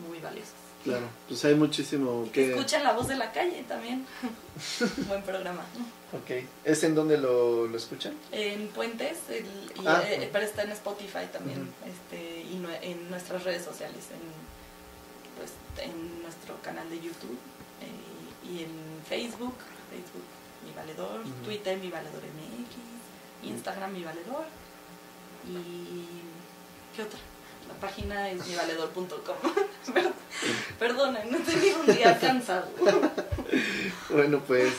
[0.10, 0.54] muy valiosas.
[0.84, 4.06] Claro, pues hay muchísimo Que escuchen la voz de la calle también.
[5.08, 5.64] Buen programa.
[6.12, 8.14] Ok, ¿es en donde lo, lo escuchan?
[8.34, 9.46] En Puentes, el,
[9.82, 10.04] y, Ah.
[10.06, 11.90] eh, pero está en Spotify también, Ujú.
[11.90, 14.20] este, y nue- en nuestras redes sociales, en,
[15.38, 15.54] pues,
[15.88, 17.38] en nuestro canal de YouTube
[17.82, 18.72] eh, y en
[19.08, 19.56] Facebook,
[19.90, 20.24] Facebook
[20.68, 21.30] Mi Valedor, Ujú.
[21.46, 24.46] Twitter Mi Valedor MX, Instagram Mi Valedor
[25.48, 26.06] y
[26.96, 27.20] ¿qué otra?
[27.68, 29.36] La página es mivaledor.com.
[30.80, 32.68] Perdonen, no tenido un día cansado.
[34.10, 34.72] Bueno, pues,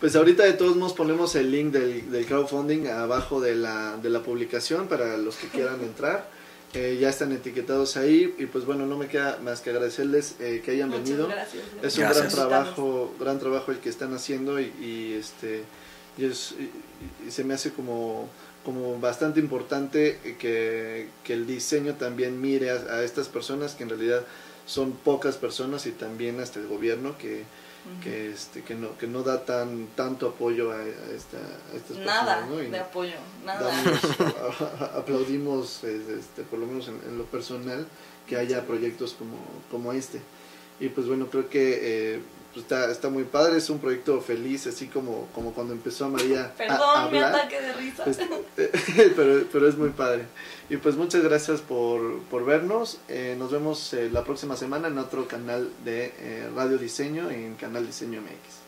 [0.00, 4.08] pues ahorita de todos modos ponemos el link del, del crowdfunding abajo de la, de
[4.10, 6.28] la publicación para los que quieran entrar.
[6.74, 10.62] Eh, ya están etiquetados ahí y pues bueno, no me queda más que agradecerles eh,
[10.64, 11.26] que hayan Muchas venido.
[11.28, 11.62] gracias.
[11.82, 12.34] Es un Gracias.
[12.36, 15.64] gran trabajo, gran trabajo el que están haciendo y, y, este
[16.16, 18.28] y, es- y- y se me hace como
[18.64, 23.88] como bastante importante que, que el diseño también mire a, a estas personas que en
[23.88, 24.22] realidad
[24.66, 27.44] son pocas personas y también hasta el gobierno que,
[28.04, 30.84] que este que no que no da tan tanto apoyo a, a
[31.16, 31.38] esta
[31.72, 32.62] a estas Nada personas ¿no?
[32.62, 33.70] Y de apoyo, nada.
[33.70, 37.86] damos- aplaudimos eh, este, por lo menos en, en lo personal
[38.26, 39.38] que haya proyectos como,
[39.70, 40.20] como este
[40.78, 41.78] y pues bueno creo que
[42.16, 42.20] eh,
[42.52, 46.46] pues está, está muy padre es un proyecto feliz así como, como cuando empezó María
[46.46, 48.04] a- Perdón, a, mi hablar ataque de risa.
[48.04, 48.18] Pues,
[49.16, 50.24] pero, pero es muy padre.
[50.68, 52.98] Y pues muchas gracias por, por vernos.
[53.08, 57.54] Eh, nos vemos eh, la próxima semana en otro canal de eh, Radio Diseño, en
[57.56, 58.59] Canal Diseño MX.